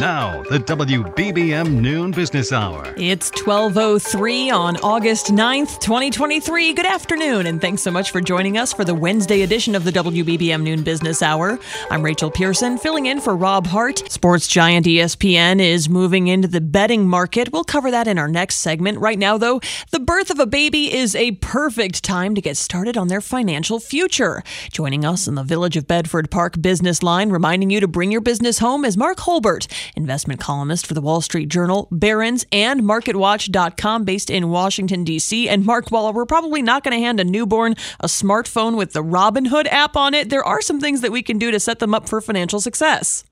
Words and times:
Now, 0.00 0.44
the 0.44 0.60
WBBM 0.60 1.80
Noon 1.80 2.12
Business 2.12 2.52
Hour. 2.52 2.94
It's 2.96 3.32
1203 3.44 4.48
on 4.48 4.76
August 4.76 5.26
9th, 5.32 5.80
2023. 5.80 6.72
Good 6.72 6.86
afternoon, 6.86 7.48
and 7.48 7.60
thanks 7.60 7.82
so 7.82 7.90
much 7.90 8.12
for 8.12 8.20
joining 8.20 8.58
us 8.58 8.72
for 8.72 8.84
the 8.84 8.94
Wednesday 8.94 9.42
edition 9.42 9.74
of 9.74 9.82
the 9.82 9.90
WBBM 9.90 10.62
Noon 10.62 10.84
Business 10.84 11.20
Hour. 11.20 11.58
I'm 11.90 12.04
Rachel 12.04 12.30
Pearson, 12.30 12.78
filling 12.78 13.06
in 13.06 13.20
for 13.20 13.34
Rob 13.34 13.66
Hart. 13.66 14.04
Sports 14.08 14.46
giant 14.46 14.86
ESPN 14.86 15.60
is 15.60 15.88
moving 15.88 16.28
into 16.28 16.46
the 16.46 16.60
betting 16.60 17.08
market. 17.08 17.50
We'll 17.50 17.64
cover 17.64 17.90
that 17.90 18.06
in 18.06 18.18
our 18.18 18.28
next 18.28 18.58
segment. 18.58 19.00
Right 19.00 19.18
now, 19.18 19.36
though, 19.36 19.60
the 19.90 19.98
birth 19.98 20.30
of 20.30 20.38
a 20.38 20.46
baby 20.46 20.94
is 20.94 21.16
a 21.16 21.32
perfect 21.32 22.04
time 22.04 22.36
to 22.36 22.40
get 22.40 22.56
started 22.56 22.96
on 22.96 23.08
their 23.08 23.20
financial 23.20 23.80
future. 23.80 24.44
Joining 24.70 25.04
us 25.04 25.26
in 25.26 25.34
the 25.34 25.42
Village 25.42 25.76
of 25.76 25.88
Bedford 25.88 26.30
Park 26.30 26.62
business 26.62 27.02
line, 27.02 27.30
reminding 27.30 27.70
you 27.70 27.80
to 27.80 27.88
bring 27.88 28.12
your 28.12 28.20
business 28.20 28.60
home, 28.60 28.84
is 28.84 28.96
Mark 28.96 29.18
Hulbert 29.18 29.66
investment 29.96 30.40
columnist 30.40 30.86
for 30.86 30.94
the 30.94 31.00
Wall 31.00 31.20
Street 31.20 31.48
Journal, 31.48 31.88
Barron's, 31.90 32.46
and 32.52 32.82
MarketWatch.com, 32.82 34.04
based 34.04 34.30
in 34.30 34.50
Washington, 34.50 35.04
D.C. 35.04 35.48
And 35.48 35.64
Mark, 35.64 35.90
while 35.90 36.12
we're 36.12 36.26
probably 36.26 36.62
not 36.62 36.84
going 36.84 36.96
to 36.96 37.04
hand 37.04 37.20
a 37.20 37.24
newborn 37.24 37.74
a 38.00 38.06
smartphone 38.06 38.76
with 38.76 38.92
the 38.92 39.02
Robinhood 39.02 39.66
app 39.66 39.96
on 39.96 40.14
it, 40.14 40.30
there 40.30 40.44
are 40.44 40.60
some 40.60 40.80
things 40.80 41.00
that 41.00 41.12
we 41.12 41.22
can 41.22 41.38
do 41.38 41.50
to 41.50 41.60
set 41.60 41.78
them 41.78 41.94
up 41.94 42.08
for 42.08 42.20
financial 42.20 42.60
success. 42.60 43.24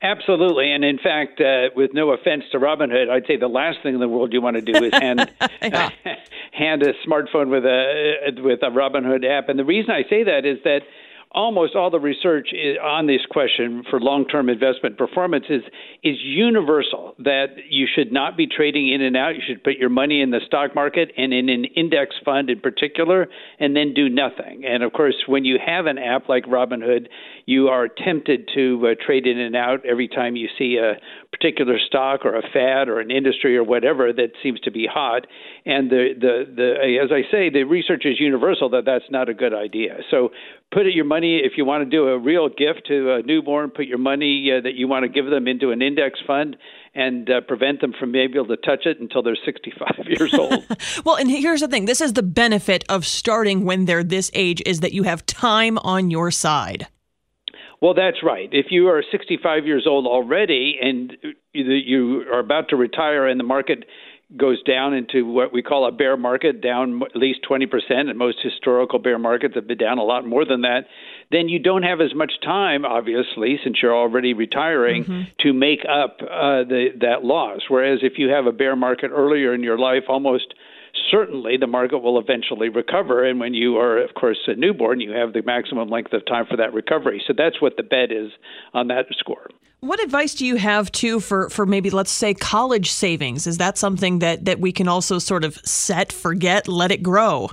Absolutely, 0.00 0.70
and 0.70 0.84
in 0.84 0.98
fact, 0.98 1.40
uh, 1.40 1.70
with 1.74 1.90
no 1.92 2.12
offense 2.12 2.44
to 2.52 2.58
Robinhood, 2.58 3.10
I'd 3.10 3.26
say 3.26 3.36
the 3.36 3.48
last 3.48 3.78
thing 3.82 3.94
in 3.94 4.00
the 4.00 4.06
world 4.08 4.32
you 4.32 4.40
want 4.40 4.54
to 4.54 4.62
do 4.62 4.84
is 4.84 4.92
hand 4.92 5.28
hand 6.52 6.82
a 6.84 6.92
smartphone 7.04 7.50
with 7.50 7.64
a 7.64 8.30
with 8.38 8.62
a 8.62 8.70
Robinhood 8.70 9.28
app. 9.28 9.48
And 9.48 9.58
the 9.58 9.64
reason 9.64 9.90
I 9.90 10.08
say 10.08 10.22
that 10.22 10.44
is 10.44 10.58
that 10.62 10.82
almost 11.32 11.74
all 11.76 11.90
the 11.90 12.00
research 12.00 12.48
on 12.82 13.06
this 13.06 13.20
question 13.30 13.84
for 13.90 14.00
long-term 14.00 14.48
investment 14.48 14.96
performance 14.96 15.44
is 15.50 15.62
is 16.02 16.16
universal 16.22 17.14
that 17.18 17.46
you 17.68 17.86
should 17.92 18.12
not 18.12 18.36
be 18.36 18.46
trading 18.46 18.92
in 18.92 19.02
and 19.02 19.16
out. 19.16 19.34
You 19.34 19.42
should 19.46 19.62
put 19.62 19.76
your 19.76 19.90
money 19.90 20.20
in 20.22 20.30
the 20.30 20.40
stock 20.46 20.74
market 20.74 21.12
and 21.16 21.32
in 21.32 21.48
an 21.48 21.64
index 21.76 22.14
fund 22.24 22.50
in 22.50 22.60
particular 22.60 23.28
and 23.58 23.76
then 23.76 23.92
do 23.94 24.08
nothing. 24.08 24.64
And 24.64 24.82
of 24.82 24.92
course 24.92 25.16
when 25.26 25.44
you 25.44 25.58
have 25.64 25.86
an 25.86 25.98
app 25.98 26.28
like 26.28 26.44
Robinhood 26.44 27.08
you 27.48 27.68
are 27.68 27.88
tempted 27.88 28.46
to 28.54 28.88
uh, 28.88 28.94
trade 29.06 29.26
in 29.26 29.38
and 29.38 29.56
out 29.56 29.86
every 29.86 30.06
time 30.06 30.36
you 30.36 30.48
see 30.58 30.76
a 30.76 30.94
particular 31.38 31.78
stock 31.78 32.24
or 32.24 32.36
a 32.36 32.42
fad 32.42 32.88
or 32.88 33.00
an 33.00 33.10
industry 33.10 33.56
or 33.56 33.64
whatever 33.64 34.12
that 34.12 34.32
seems 34.42 34.60
to 34.60 34.70
be 34.70 34.86
hot. 34.86 35.26
And 35.64 35.90
the 35.90 36.14
the 36.18 36.54
the 36.54 36.98
as 37.02 37.10
I 37.12 37.30
say 37.30 37.50
the 37.50 37.64
research 37.64 38.04
is 38.04 38.18
universal 38.18 38.70
that 38.70 38.84
that's 38.84 39.04
not 39.10 39.28
a 39.28 39.34
good 39.34 39.54
idea. 39.54 39.98
So 40.10 40.30
put 40.72 40.86
your 40.86 41.04
money 41.04 41.38
if 41.38 41.52
you 41.56 41.64
want 41.64 41.84
to 41.84 41.90
do 41.90 42.08
a 42.08 42.18
real 42.18 42.48
gift 42.48 42.86
to 42.88 43.14
a 43.14 43.22
newborn 43.22 43.70
put 43.70 43.86
your 43.86 43.98
money 43.98 44.50
uh, 44.50 44.60
that 44.60 44.74
you 44.74 44.88
want 44.88 45.04
to 45.04 45.08
give 45.08 45.26
them 45.30 45.46
into 45.46 45.70
an 45.70 45.80
index 45.82 46.18
fund 46.26 46.56
and 46.94 47.30
uh, 47.30 47.40
prevent 47.42 47.80
them 47.80 47.92
from 47.98 48.12
being 48.12 48.30
able 48.34 48.46
to 48.46 48.56
touch 48.56 48.84
it 48.84 49.00
until 49.00 49.22
they're 49.22 49.36
65 49.44 49.88
years 50.06 50.34
old. 50.34 50.64
Well 51.04 51.16
and 51.16 51.30
here's 51.30 51.60
the 51.60 51.68
thing. 51.68 51.84
This 51.84 52.00
is 52.00 52.14
the 52.14 52.22
benefit 52.22 52.84
of 52.88 53.06
starting 53.06 53.64
when 53.64 53.84
they're 53.84 54.04
this 54.04 54.30
age 54.34 54.62
is 54.66 54.80
that 54.80 54.92
you 54.92 55.04
have 55.04 55.24
time 55.26 55.78
on 55.78 56.10
your 56.10 56.30
side 56.30 56.88
well, 57.80 57.94
that's 57.94 58.22
right. 58.22 58.48
If 58.52 58.66
you 58.70 58.88
are 58.88 59.02
65 59.10 59.66
years 59.66 59.86
old 59.86 60.06
already 60.06 60.78
and 60.82 61.12
you 61.52 62.24
are 62.32 62.40
about 62.40 62.70
to 62.70 62.76
retire 62.76 63.26
and 63.26 63.38
the 63.38 63.44
market 63.44 63.84
goes 64.36 64.62
down 64.62 64.92
into 64.92 65.24
what 65.24 65.52
we 65.52 65.62
call 65.62 65.86
a 65.86 65.92
bear 65.92 66.16
market, 66.16 66.60
down 66.60 67.00
at 67.02 67.16
least 67.16 67.40
20%, 67.48 67.64
and 67.90 68.18
most 68.18 68.38
historical 68.42 68.98
bear 68.98 69.18
markets 69.18 69.54
have 69.54 69.66
been 69.66 69.78
down 69.78 69.96
a 69.96 70.02
lot 70.02 70.26
more 70.26 70.44
than 70.44 70.62
that, 70.62 70.82
then 71.30 71.48
you 71.48 71.58
don't 71.58 71.82
have 71.82 72.00
as 72.00 72.14
much 72.14 72.32
time, 72.44 72.84
obviously, 72.84 73.58
since 73.64 73.78
you're 73.80 73.96
already 73.96 74.34
retiring, 74.34 75.04
mm-hmm. 75.04 75.22
to 75.40 75.52
make 75.54 75.80
up 75.88 76.18
uh, 76.20 76.64
the, 76.64 76.88
that 77.00 77.24
loss. 77.24 77.62
Whereas 77.68 78.00
if 78.02 78.18
you 78.18 78.28
have 78.28 78.46
a 78.46 78.52
bear 78.52 78.76
market 78.76 79.10
earlier 79.14 79.54
in 79.54 79.62
your 79.62 79.78
life, 79.78 80.04
almost 80.08 80.52
certainly 81.10 81.56
the 81.56 81.66
market 81.66 81.98
will 81.98 82.18
eventually 82.18 82.68
recover. 82.68 83.24
And 83.24 83.40
when 83.40 83.54
you 83.54 83.76
are, 83.78 83.98
of 83.98 84.14
course, 84.14 84.38
a 84.46 84.54
newborn, 84.54 85.00
you 85.00 85.12
have 85.12 85.32
the 85.32 85.42
maximum 85.42 85.88
length 85.88 86.12
of 86.12 86.24
time 86.26 86.46
for 86.46 86.56
that 86.56 86.72
recovery. 86.72 87.22
So 87.26 87.32
that's 87.36 87.60
what 87.60 87.76
the 87.76 87.82
bet 87.82 88.12
is 88.12 88.30
on 88.74 88.88
that 88.88 89.06
score. 89.18 89.48
What 89.80 90.02
advice 90.02 90.34
do 90.34 90.44
you 90.44 90.56
have 90.56 90.90
too 90.90 91.20
for 91.20 91.48
for 91.50 91.64
maybe 91.64 91.90
let's 91.90 92.10
say 92.10 92.34
college 92.34 92.90
savings? 92.90 93.46
Is 93.46 93.58
that 93.58 93.78
something 93.78 94.18
that 94.18 94.44
that 94.46 94.58
we 94.58 94.72
can 94.72 94.88
also 94.88 95.20
sort 95.20 95.44
of 95.44 95.56
set, 95.64 96.12
forget, 96.12 96.66
let 96.66 96.90
it 96.90 97.02
grow? 97.02 97.50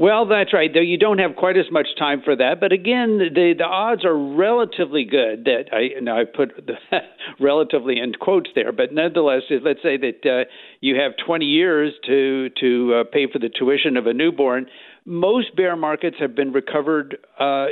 Well, 0.00 0.26
that's 0.26 0.52
right. 0.52 0.72
Though 0.72 0.78
you 0.78 0.96
don't 0.96 1.18
have 1.18 1.34
quite 1.34 1.56
as 1.56 1.64
much 1.72 1.88
time 1.98 2.22
for 2.24 2.36
that, 2.36 2.60
but 2.60 2.70
again, 2.70 3.18
the 3.18 3.52
the 3.58 3.64
odds 3.64 4.04
are 4.04 4.16
relatively 4.16 5.04
good 5.04 5.44
that 5.46 5.64
I 5.72 6.00
now 6.00 6.20
I 6.20 6.24
put 6.24 6.52
the 6.56 6.74
relatively 7.40 7.98
in 7.98 8.12
quotes 8.14 8.48
there, 8.54 8.70
but 8.70 8.92
nonetheless, 8.92 9.42
let's 9.50 9.82
say 9.82 9.96
that 9.96 10.24
uh, 10.24 10.48
you 10.80 10.94
have 11.00 11.14
20 11.26 11.44
years 11.46 11.92
to 12.06 12.48
to 12.60 12.94
uh, 12.94 13.04
pay 13.12 13.26
for 13.26 13.40
the 13.40 13.48
tuition 13.48 13.96
of 13.96 14.06
a 14.06 14.14
newborn. 14.14 14.66
Most 15.04 15.56
bear 15.56 15.76
markets 15.76 16.16
have 16.20 16.34
been 16.34 16.52
recovered 16.52 17.18
uh, 17.38 17.66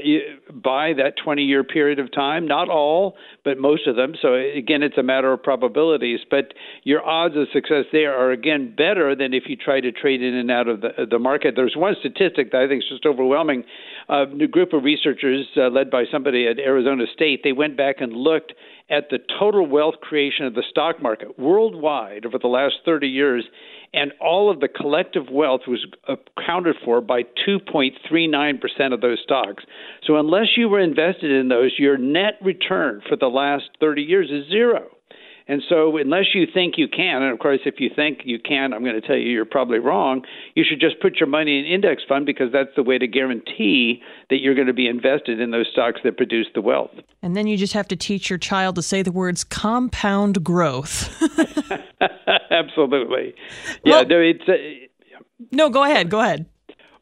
by 0.53 0.93
that 0.95 1.15
20 1.23 1.43
year 1.43 1.65
period 1.65 1.99
of 1.99 2.13
time. 2.13 2.47
Not 2.47 2.69
all, 2.69 3.17
but 3.45 3.59
most 3.59 3.87
of 3.87 3.97
them. 3.97 4.15
So, 4.21 4.35
again, 4.35 4.83
it's 4.83 4.97
a 4.99 5.03
matter 5.03 5.33
of 5.33 5.43
probabilities. 5.43 6.21
But 6.31 6.55
your 6.85 7.05
odds 7.05 7.37
of 7.37 7.49
success 7.53 7.85
there 7.93 8.17
are, 8.17 8.31
again, 8.31 8.75
better 8.77 9.15
than 9.15 9.35
if 9.35 9.45
you 9.47 9.57
try 9.57 9.81
to 9.81 9.93
trade 9.93 10.23
in 10.23 10.35
and 10.35 10.51
out 10.51 10.69
of 10.69 10.81
the, 10.81 11.07
the 11.11 11.19
market. 11.19 11.55
There's 11.57 11.77
one 11.77 11.95
statistic 12.01 12.53
that 12.53 12.63
I 12.63 12.69
think 12.69 12.83
is 12.83 12.89
just 12.89 13.07
overwhelming. 13.07 13.65
A 14.09 14.27
group 14.51 14.73
of 14.73 14.85
researchers 14.85 15.47
uh, 15.57 15.69
led 15.69 15.91
by 15.91 16.05
somebody 16.11 16.47
at 16.47 16.59
Arizona 16.59 17.05
State, 17.13 17.41
they 17.43 17.53
went 17.53 17.77
back 17.77 17.97
and 18.01 18.13
looked 18.13 18.53
at 18.89 19.11
the 19.11 19.19
total 19.39 19.67
wealth 19.67 19.97
creation 20.01 20.47
of 20.47 20.55
the 20.55 20.63
stock 20.71 21.03
market 21.03 21.39
worldwide 21.39 22.25
over 22.25 22.39
the 22.39 22.47
last 22.47 22.77
30 22.85 23.09
years, 23.09 23.45
and 23.95 24.13
all 24.21 24.51
of 24.51 24.61
the 24.61 24.69
collective 24.69 25.25
wealth 25.31 25.63
was 25.67 25.87
accounted 26.09 26.77
for 26.85 27.01
by 27.01 27.23
2.39% 27.47 28.93
of 28.93 29.01
those 29.01 29.19
stocks. 29.23 29.65
So, 30.07 30.17
unless 30.17 30.57
you 30.57 30.69
were 30.69 30.81
invested 30.81 31.31
in 31.31 31.49
those, 31.49 31.73
your 31.79 31.97
net 31.97 32.35
return 32.43 33.03
for 33.09 33.17
the 33.17 33.29
last 33.29 33.65
30 33.81 34.03
years 34.03 34.31
is 34.31 34.49
zero. 34.49 34.96
And 35.49 35.63
so, 35.69 35.97
unless 35.97 36.35
you 36.35 36.47
think 36.53 36.75
you 36.77 36.89
can, 36.89 37.23
and 37.23 37.33
of 37.33 37.39
course, 37.39 37.61
if 37.67 37.77
you 37.79 37.89
think 37.95 38.23
you 38.25 38.39
can, 38.41 38.73
I'm 38.73 38.83
going 38.83 39.01
to 39.01 39.07
tell 39.07 39.15
you 39.17 39.31
you're 39.31 39.45
probably 39.45 39.79
wrong. 39.79 40.23
You 40.57 40.65
should 40.69 40.81
just 40.81 41.01
put 41.01 41.21
your 41.21 41.29
money 41.29 41.61
in 41.61 41.65
index 41.65 42.03
fund 42.09 42.27
because 42.27 42.51
that's 42.53 42.71
the 42.75 42.83
way 42.83 42.99
to 42.99 43.07
guarantee 43.07 44.03
that 44.31 44.39
you're 44.41 44.57
going 44.57 44.67
to 44.67 44.73
be 44.73 44.89
invested 44.89 45.39
in 45.41 45.53
those 45.53 45.69
stocks 45.71 46.01
that 46.03 46.17
produce 46.17 46.49
the 46.55 46.61
wealth. 46.61 46.91
And 47.23 47.37
then 47.37 47.47
you 47.47 47.57
just 47.57 47.75
have 47.75 47.87
to 47.89 47.97
teach 47.97 48.29
your 48.29 48.41
child 48.41 48.75
to 48.75 48.83
say 48.83 49.03
the 49.03 49.13
words 49.13 49.45
compound 49.45 50.43
growth. 50.43 51.09
Absolutely. 52.51 53.35
Yeah, 53.85 53.93
Well- 53.93 54.07
no, 54.07 54.21
it's. 54.21 54.49
Uh, 54.49 54.87
no, 55.53 55.69
go 55.71 55.85
ahead. 55.85 56.11
Go 56.11 56.21
ahead. 56.21 56.47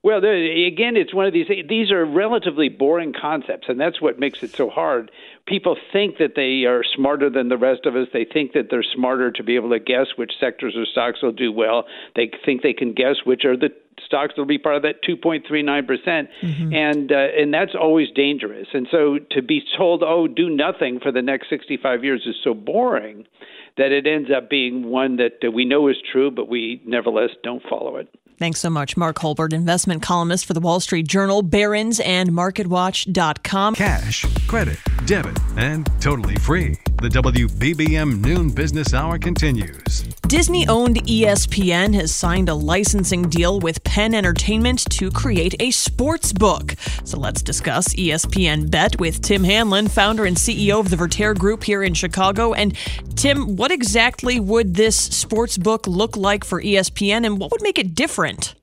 Well, 0.05 0.19
again, 0.19 0.99
it's 0.99 1.15
one 1.15 1.25
of 1.25 1.33
these. 1.33 1.47
These 1.67 1.91
are 1.91 2.05
relatively 2.05 2.69
boring 2.69 3.15
concepts, 3.19 3.71
and 3.71 3.81
that's 3.81 4.03
what 4.03 4.19
makes 4.19 4.43
it 4.43 4.55
so 4.55 4.69
hard. 4.69 5.11
People 5.47 5.79
think 5.95 6.19
that 6.19 6.35
they 6.37 6.67
are 6.67 6.83
smarter 6.85 7.31
than 7.31 7.49
the 7.49 7.57
rest 7.57 7.87
of 7.87 7.97
us. 7.97 8.09
They 8.13 8.27
think 8.31 8.53
that 8.53 8.69
they're 8.71 8.83
smarter 8.83 9.31
to 9.31 9.43
be 9.43 9.57
able 9.57 9.71
to 9.71 9.79
guess 9.79 10.09
which 10.17 10.33
sectors 10.39 10.77
or 10.77 10.85
stocks 10.85 11.23
will 11.23 11.33
do 11.33 11.51
well. 11.51 11.87
They 12.17 12.31
think 12.45 12.61
they 12.61 12.75
can 12.75 12.93
guess 12.93 13.17
which 13.25 13.47
are 13.47 13.57
the 13.57 13.71
stocks 14.07 14.35
will 14.37 14.45
be 14.45 14.59
part 14.59 14.77
of 14.77 14.83
that 14.83 15.03
2.39 15.03 15.87
percent, 15.87 16.29
mm-hmm. 16.43 16.73
and 16.73 17.13
uh, 17.13 17.17
and 17.37 17.53
that's 17.53 17.75
always 17.79 18.09
dangerous. 18.15 18.69
And 18.73 18.87
so 18.91 19.19
to 19.33 19.43
be 19.43 19.63
told, 19.77 20.03
oh, 20.03 20.27
do 20.27 20.49
nothing 20.49 21.01
for 21.01 21.13
the 21.13 21.23
next 21.23 21.51
65 21.51 22.05
years 22.05 22.23
is 22.27 22.37
so 22.43 22.55
boring 22.55 23.27
that 23.77 23.91
it 23.91 24.07
ends 24.07 24.31
up 24.35 24.49
being 24.49 24.85
one 24.89 25.17
that 25.17 25.39
uh, 25.45 25.51
we 25.51 25.65
know 25.65 25.89
is 25.89 25.97
true, 26.13 26.31
but 26.31 26.49
we 26.49 26.81
nevertheless 26.87 27.31
don't 27.43 27.63
follow 27.69 27.97
it. 27.97 28.09
Thanks 28.39 28.59
so 28.61 28.69
much, 28.69 28.97
Mark 28.97 29.19
Hulbert, 29.21 29.53
investment 29.53 30.03
columnist 30.03 30.47
for 30.47 30.55
the 30.55 30.61
Wall 30.61 30.81
Street 30.81 31.07
Journal, 31.07 31.43
Barron's, 31.43 32.01
and 32.01 32.31
MarketWatch.com. 32.31 33.77
Cash, 33.77 34.27
credit, 34.49 34.79
debit, 35.07 35.39
and 35.57 35.89
totally 36.01 36.37
free. 36.37 36.77
The 37.01 37.09
WBBM 37.09 38.25
Noon 38.25 38.51
Business 38.51 38.93
Hour 38.93 39.19
continues. 39.19 40.05
Disney 40.37 40.67
owned 40.67 40.97
ESPN 41.07 41.95
has 41.95 42.13
signed 42.13 42.49
a 42.49 42.57
licensing 42.57 43.29
deal 43.29 43.61
with 43.61 43.85
Penn 43.85 44.13
Entertainment 44.13 44.81
to 44.91 45.09
create 45.13 45.55
a 45.61 45.71
sports 45.71 46.33
book. 46.33 46.75
So 47.05 47.21
let's 47.21 47.41
discuss 47.41 47.95
ESPN 47.95 48.69
Bet 48.69 48.99
with 48.99 49.23
Tim 49.23 49.45
Hanlon, 49.45 49.87
founder 49.87 50.25
and 50.25 50.37
CEO 50.37 50.81
of 50.81 50.91
the 50.91 50.97
Vertere 50.97 51.35
Group 51.35 51.63
here 51.63 51.85
in 51.85 51.95
Chicago. 51.95 52.53
And 52.53 52.77
Tim, 53.15 53.55
what 53.55 53.71
exactly 53.71 54.41
would 54.41 54.75
this 54.75 54.97
sports 54.97 55.57
book 55.57 55.87
look 55.87 56.17
like 56.17 56.43
for 56.43 56.61
ESPN 56.61 57.25
and 57.25 57.39
what 57.39 57.53
would 57.53 57.63
make 57.63 57.79
it 57.79 57.95
different? 57.95 58.57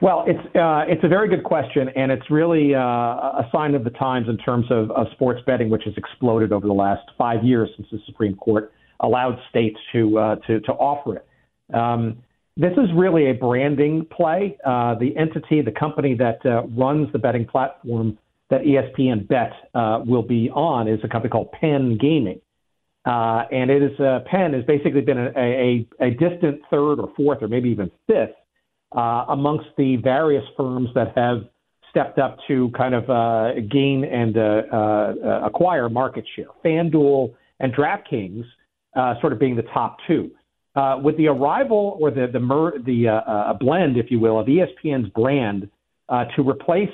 Well, 0.00 0.24
it's 0.26 0.56
uh, 0.56 0.86
it's 0.88 1.04
a 1.04 1.08
very 1.08 1.28
good 1.28 1.44
question, 1.44 1.90
and 1.90 2.10
it's 2.10 2.30
really 2.30 2.74
uh, 2.74 2.80
a 2.80 3.46
sign 3.52 3.74
of 3.74 3.84
the 3.84 3.90
times 3.90 4.26
in 4.26 4.38
terms 4.38 4.64
of, 4.70 4.90
of 4.92 5.06
sports 5.12 5.42
betting, 5.44 5.68
which 5.68 5.84
has 5.84 5.92
exploded 5.98 6.50
over 6.50 6.66
the 6.66 6.72
last 6.72 7.02
five 7.18 7.44
years 7.44 7.68
since 7.76 7.88
the 7.92 7.98
Supreme 8.06 8.36
Court 8.36 8.72
allowed 9.00 9.38
states 9.48 9.78
to 9.92 10.18
uh, 10.18 10.36
to, 10.46 10.60
to 10.60 10.72
offer 10.72 11.16
it. 11.16 11.26
Um, 11.74 12.22
this 12.56 12.72
is 12.72 12.90
really 12.94 13.30
a 13.30 13.32
branding 13.32 14.06
play. 14.10 14.58
Uh, 14.64 14.94
the 14.94 15.16
entity, 15.16 15.62
the 15.62 15.72
company 15.72 16.14
that 16.14 16.44
uh, 16.44 16.66
runs 16.66 17.10
the 17.12 17.18
betting 17.18 17.46
platform 17.46 18.18
that 18.50 18.62
ESPN 18.62 19.28
Bet 19.28 19.52
uh, 19.74 20.00
will 20.04 20.22
be 20.22 20.50
on, 20.50 20.88
is 20.88 20.98
a 21.04 21.08
company 21.08 21.30
called 21.30 21.52
Penn 21.52 21.96
Gaming. 21.98 22.40
Uh, 23.06 23.44
and 23.50 23.70
it 23.70 23.82
is 23.82 23.98
uh, 23.98 24.20
Penn 24.30 24.52
has 24.52 24.64
basically 24.64 25.00
been 25.00 25.16
a, 25.16 25.30
a, 25.30 25.88
a, 26.00 26.10
distant 26.10 26.60
third 26.70 26.96
or 26.96 27.10
fourth 27.16 27.42
or 27.42 27.48
maybe 27.48 27.70
even 27.70 27.90
fifth 28.06 28.34
amongst 28.92 29.68
the 29.78 29.96
various 29.96 30.44
firms 30.54 30.90
that 30.94 31.16
have 31.16 31.44
stepped 31.88 32.18
up 32.18 32.36
to 32.46 32.70
kind 32.76 32.94
of 32.94 33.06
gain 33.70 34.04
and 34.04 34.36
acquire 35.46 35.88
market 35.88 36.26
share. 36.36 36.48
FanDuel 36.62 37.32
and 37.60 37.72
DraftKings 37.72 38.44
uh, 38.94 39.14
sort 39.20 39.32
of 39.32 39.38
being 39.38 39.56
the 39.56 39.62
top 39.74 39.96
two. 40.06 40.30
Uh, 40.76 41.00
with 41.02 41.16
the 41.16 41.26
arrival 41.26 41.98
or 42.00 42.10
the 42.10 42.28
the, 42.32 42.38
mer- 42.38 42.78
the 42.86 43.08
uh, 43.08 43.30
uh, 43.30 43.52
blend, 43.54 43.96
if 43.96 44.10
you 44.10 44.20
will, 44.20 44.38
of 44.38 44.46
ESPN's 44.46 45.08
brand 45.10 45.68
uh, 46.08 46.24
to 46.36 46.48
replace 46.48 46.90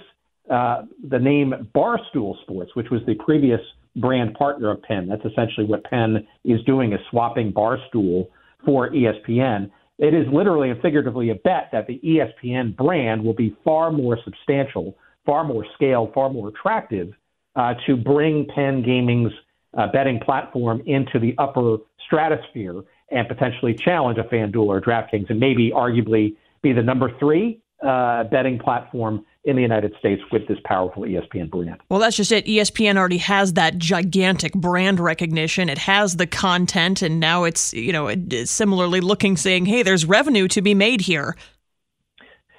uh, 0.51 0.83
the 1.09 1.19
name 1.19 1.53
Barstool 1.75 2.41
Sports, 2.43 2.71
which 2.75 2.87
was 2.91 3.01
the 3.07 3.15
previous 3.15 3.61
brand 3.97 4.35
partner 4.35 4.71
of 4.71 4.83
Penn. 4.83 5.09
That's 5.09 5.25
essentially 5.25 5.67
what 5.67 5.85
Penn 5.85 6.27
is 6.45 6.63
doing 6.65 6.93
is 6.93 7.01
swapping 7.11 7.53
Barstool 7.53 8.29
for 8.65 8.91
ESPN. 8.91 9.71
It 9.99 10.15
is 10.15 10.27
literally 10.33 10.71
and 10.71 10.81
figuratively 10.81 11.31
a 11.31 11.35
bet 11.35 11.71
that 11.73 11.87
the 11.87 12.01
ESPN 12.05 12.77
brand 12.77 13.25
will 13.25 13.35
be 13.35 13.57
far 13.65 13.91
more 13.91 14.19
substantial, 14.25 14.97
far 15.25 15.45
more 15.45 15.65
scale, 15.75 16.11
far 16.15 16.29
more 16.31 16.49
attractive 16.49 17.13
uh, 17.57 17.75
to 17.87 17.97
bring 17.97 18.47
Penn 18.55 18.83
Gaming's 18.83 19.33
uh, 19.77 19.87
betting 19.93 20.21
platform 20.21 20.83
into 20.87 21.19
the 21.19 21.35
upper 21.39 21.79
stratosphere 22.05 22.83
and 23.11 23.29
potentially 23.29 23.75
challenge 23.75 24.19
a 24.19 24.25
FanDuel 24.25 24.67
or 24.67 24.81
DraftKings 24.81 25.31
and 25.31 25.39
maybe 25.39 25.71
arguably 25.71 26.37
be 26.63 26.73
the 26.73 26.83
number 26.83 27.11
three 27.19 27.61
uh, 27.83 28.25
betting 28.25 28.59
platform 28.59 29.25
in 29.45 29.55
the 29.55 29.63
United 29.63 29.95
States 29.99 30.21
with 30.33 30.49
this 30.49 30.59
powerful 30.65 31.05
ESPN 31.05 31.51
brand. 31.51 31.77
Well, 31.89 32.01
that's 32.01 32.17
just 32.17 32.33
it. 32.33 32.47
ESPN 32.47 32.97
already 32.97 33.19
has 33.19 33.53
that 33.53 33.79
gigantic 33.79 34.53
brand 34.55 34.99
recognition. 34.99 35.69
It 35.69 35.79
has 35.79 36.17
the 36.17 36.27
content, 36.27 37.03
and 37.03 37.21
now 37.21 37.45
it's 37.45 37.73
you 37.73 37.93
know 37.93 38.13
similarly 38.45 39.01
looking, 39.01 39.37
saying, 39.37 39.67
"Hey, 39.67 39.83
there's 39.83 40.05
revenue 40.05 40.49
to 40.49 40.63
be 40.63 40.75
made 40.75 41.03
here." 41.03 41.37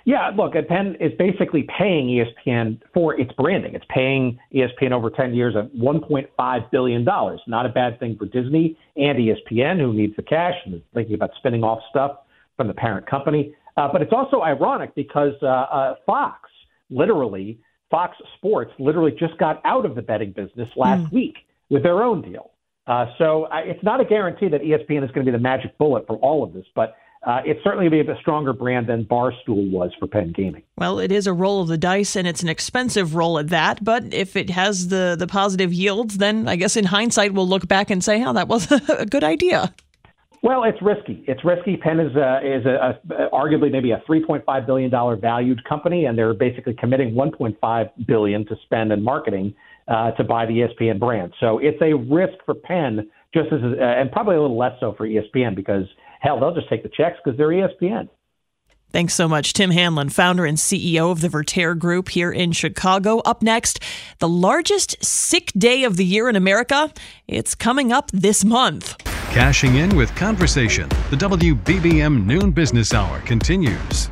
Yeah, 0.08 0.32
look, 0.38 0.54
Penn 0.70 0.96
is 1.02 1.12
basically 1.20 1.68
paying 1.78 2.08
ESPN 2.08 2.80
for 2.94 3.20
its 3.20 3.30
branding. 3.34 3.76
It's 3.76 3.84
paying 3.90 4.40
ESPN 4.56 4.94
over 4.94 5.10
10 5.10 5.36
years 5.36 5.54
at 5.58 5.70
$1.5 5.76 6.72
billion. 6.72 7.04
Not 7.04 7.66
a 7.66 7.70
bad 7.70 8.00
thing 8.00 8.16
for 8.18 8.26
Disney 8.26 8.78
and 8.96 9.18
ESPN, 9.18 9.82
who 9.82 9.92
needs 9.92 10.16
the 10.16 10.24
cash 10.24 10.54
and 10.64 10.76
is 10.76 10.82
thinking 10.94 11.16
about 11.16 11.32
spinning 11.36 11.62
off 11.62 11.80
stuff 11.90 12.20
from 12.56 12.68
the 12.68 12.74
parent 12.74 13.06
company. 13.06 13.54
Uh, 13.76 13.90
but 13.92 14.02
it's 14.02 14.14
also 14.14 14.44
ironic 14.44 14.96
because 14.96 15.34
uh, 15.44 15.48
uh, 15.48 15.96
Fox, 16.06 16.50
literally, 16.90 17.60
Fox 17.92 18.16
Sports 18.38 18.72
literally 18.80 19.12
just 19.12 19.38
got 19.38 19.60
out 19.66 19.86
of 19.86 19.94
the 19.94 20.02
betting 20.02 20.32
business 20.32 20.70
last 20.78 21.04
mm. 21.08 21.12
week 21.12 21.36
with 21.70 21.84
their 21.84 22.02
own 22.02 22.22
deal. 22.22 22.52
Uh, 22.88 23.08
so 23.18 23.44
uh, 23.52 23.58
it's 23.58 23.84
not 23.84 24.00
a 24.00 24.06
guarantee 24.06 24.48
that 24.48 24.62
ESPN 24.62 25.04
is 25.04 25.12
going 25.12 25.26
to 25.26 25.32
be 25.32 25.32
the 25.32 25.38
magic 25.38 25.78
bullet 25.78 26.08
for 26.08 26.16
all 26.20 26.46
of 26.46 26.54
this, 26.54 26.66
but 26.76 26.96
uh, 27.28 27.42
it's 27.46 27.62
certainly 27.62 27.90
be 27.90 28.00
a 28.00 28.18
stronger 28.22 28.54
brand 28.54 28.88
than 28.88 29.04
Barstool 29.04 29.70
was 29.70 29.92
for 30.00 30.08
Penn 30.08 30.32
Gaming. 30.32 30.64
Well, 30.78 30.98
it 30.98 31.12
is 31.12 31.28
a 31.28 31.34
roll 31.34 31.62
of 31.62 31.68
the 31.68 31.78
dice, 31.78 32.16
and 32.16 32.26
it's 32.26 32.42
an 32.42 32.48
expensive 32.48 33.16
roll 33.16 33.38
at 33.38 33.50
that. 33.50 33.84
But 33.84 34.14
if 34.14 34.38
it 34.38 34.50
has 34.50 34.88
the 34.88 35.18
the 35.20 35.28
positive 35.28 35.74
yields, 35.74 36.20
then 36.20 36.48
I 36.48 36.56
guess 36.56 36.78
in 36.78 36.86
hindsight 36.86 37.34
we'll 37.34 37.48
look 37.48 37.68
back 37.68 37.90
and 37.90 38.02
say, 38.02 38.24
"Oh, 38.24 38.32
that 38.32 38.48
was 38.48 38.72
a 38.90 39.06
good 39.06 39.26
idea." 39.26 39.74
Well, 40.42 40.64
it's 40.64 40.82
risky. 40.82 41.26
It's 41.28 41.44
risky. 41.44 41.76
Penn 41.76 42.00
is 42.00 42.16
a, 42.16 42.40
is 42.44 42.66
a, 42.66 42.98
a 43.14 43.30
arguably 43.32 43.72
maybe 43.72 43.92
a 43.92 44.02
3.5 44.08 44.66
billion 44.66 44.90
dollar 44.90 45.18
valued 45.18 45.62
company, 45.66 46.06
and 46.06 46.18
they're 46.18 46.34
basically 46.34 46.76
committing 46.76 47.14
1.5 47.14 47.90
billion 48.08 48.46
to 48.46 48.56
spend 48.64 48.94
in 48.94 49.04
marketing 49.04 49.54
uh, 49.90 50.12
to 50.12 50.24
buy 50.24 50.46
the 50.46 50.54
ESPN 50.54 50.98
brand. 50.98 51.34
So 51.42 51.58
it's 51.58 51.82
a 51.82 51.94
risk 51.94 52.38
for 52.46 52.54
Penn, 52.54 53.10
just 53.34 53.48
as 53.52 53.60
uh, 53.62 53.84
and 53.84 54.10
probably 54.14 54.38
a 54.38 54.42
little 54.42 54.58
less 54.58 54.80
so 54.80 54.94
for 54.94 55.06
ESPN 55.06 55.56
because 55.56 55.86
Hell, 56.20 56.40
they'll 56.40 56.54
just 56.54 56.70
take 56.70 56.84
the 56.84 56.90
checks 56.90 57.18
because 57.24 57.38
they're 57.38 57.50
ESPN. 57.50 58.10
Thanks 58.92 59.14
so 59.14 59.28
much, 59.28 59.52
Tim 59.52 59.72
Hanlon, 59.72 60.10
founder 60.10 60.46
and 60.46 60.58
CEO 60.58 61.12
of 61.12 61.20
the 61.20 61.28
Vertere 61.28 61.76
Group 61.76 62.10
here 62.10 62.32
in 62.32 62.54
Chicago. 62.54 63.20
Up 63.20 63.44
next, 63.44 63.82
the 64.20 64.30
largest 64.30 65.04
sick 65.04 65.52
day 65.58 65.84
of 65.84 65.98
the 65.98 66.06
year 66.06 66.30
in 66.30 66.38
America. 66.38 66.94
It's 67.28 67.54
coming 67.54 67.92
up 67.92 68.10
this 68.12 68.46
month. 68.46 68.98
Cashing 69.32 69.76
in 69.76 69.96
with 69.98 70.16
conversation. 70.16 70.88
The 71.10 71.18
WBBM 71.18 72.26
Noon 72.26 72.52
Business 72.52 72.94
Hour 72.94 73.20
continues. 73.22 74.10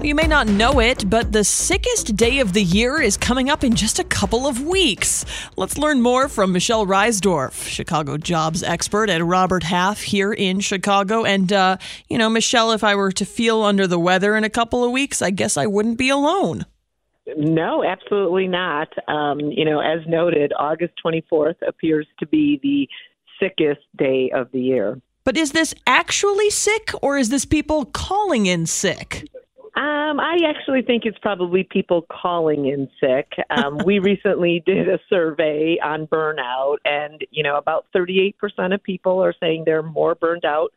You 0.00 0.14
may 0.14 0.28
not 0.28 0.46
know 0.46 0.78
it, 0.78 1.10
but 1.10 1.32
the 1.32 1.42
sickest 1.42 2.14
day 2.14 2.38
of 2.38 2.52
the 2.52 2.62
year 2.62 3.00
is 3.00 3.16
coming 3.16 3.50
up 3.50 3.64
in 3.64 3.74
just 3.74 3.98
a 3.98 4.04
couple 4.04 4.46
of 4.46 4.64
weeks. 4.64 5.24
Let's 5.56 5.76
learn 5.76 6.00
more 6.00 6.28
from 6.28 6.52
Michelle 6.52 6.86
Reisdorf, 6.86 7.66
Chicago 7.66 8.16
jobs 8.16 8.62
expert 8.62 9.10
at 9.10 9.24
Robert 9.24 9.64
Half 9.64 10.02
here 10.02 10.32
in 10.32 10.60
Chicago. 10.60 11.24
And, 11.24 11.52
uh, 11.52 11.78
you 12.08 12.16
know, 12.16 12.30
Michelle, 12.30 12.70
if 12.70 12.84
I 12.84 12.94
were 12.94 13.10
to 13.10 13.24
feel 13.24 13.62
under 13.62 13.88
the 13.88 13.98
weather 13.98 14.36
in 14.36 14.44
a 14.44 14.50
couple 14.50 14.84
of 14.84 14.92
weeks, 14.92 15.20
I 15.20 15.30
guess 15.30 15.56
I 15.56 15.66
wouldn't 15.66 15.98
be 15.98 16.10
alone. 16.10 16.64
No, 17.36 17.82
absolutely 17.82 18.46
not. 18.46 18.88
Um, 19.08 19.40
you 19.40 19.64
know, 19.64 19.80
as 19.80 20.06
noted, 20.06 20.52
August 20.56 20.94
24th 21.04 21.56
appears 21.66 22.06
to 22.20 22.26
be 22.26 22.60
the 22.62 22.88
sickest 23.40 23.84
day 23.96 24.30
of 24.32 24.52
the 24.52 24.60
year. 24.60 25.00
But 25.24 25.36
is 25.36 25.52
this 25.52 25.74
actually 25.88 26.50
sick 26.50 26.92
or 27.02 27.18
is 27.18 27.30
this 27.30 27.44
people 27.44 27.84
calling 27.84 28.46
in 28.46 28.64
sick? 28.64 29.28
Um, 29.78 30.18
I 30.18 30.38
actually 30.44 30.82
think 30.82 31.04
it's 31.04 31.18
probably 31.18 31.62
people 31.62 32.04
calling 32.10 32.66
in 32.66 32.90
sick. 33.00 33.30
Um, 33.48 33.78
we 33.84 33.98
recently 34.00 34.60
did 34.66 34.88
a 34.88 34.98
survey 35.08 35.78
on 35.80 36.08
burnout, 36.08 36.78
and 36.84 37.24
you 37.30 37.44
know, 37.44 37.56
about 37.56 37.86
38% 37.94 38.34
of 38.74 38.82
people 38.82 39.22
are 39.22 39.34
saying 39.38 39.62
they're 39.64 39.84
more 39.84 40.16
burned 40.16 40.44
out 40.44 40.72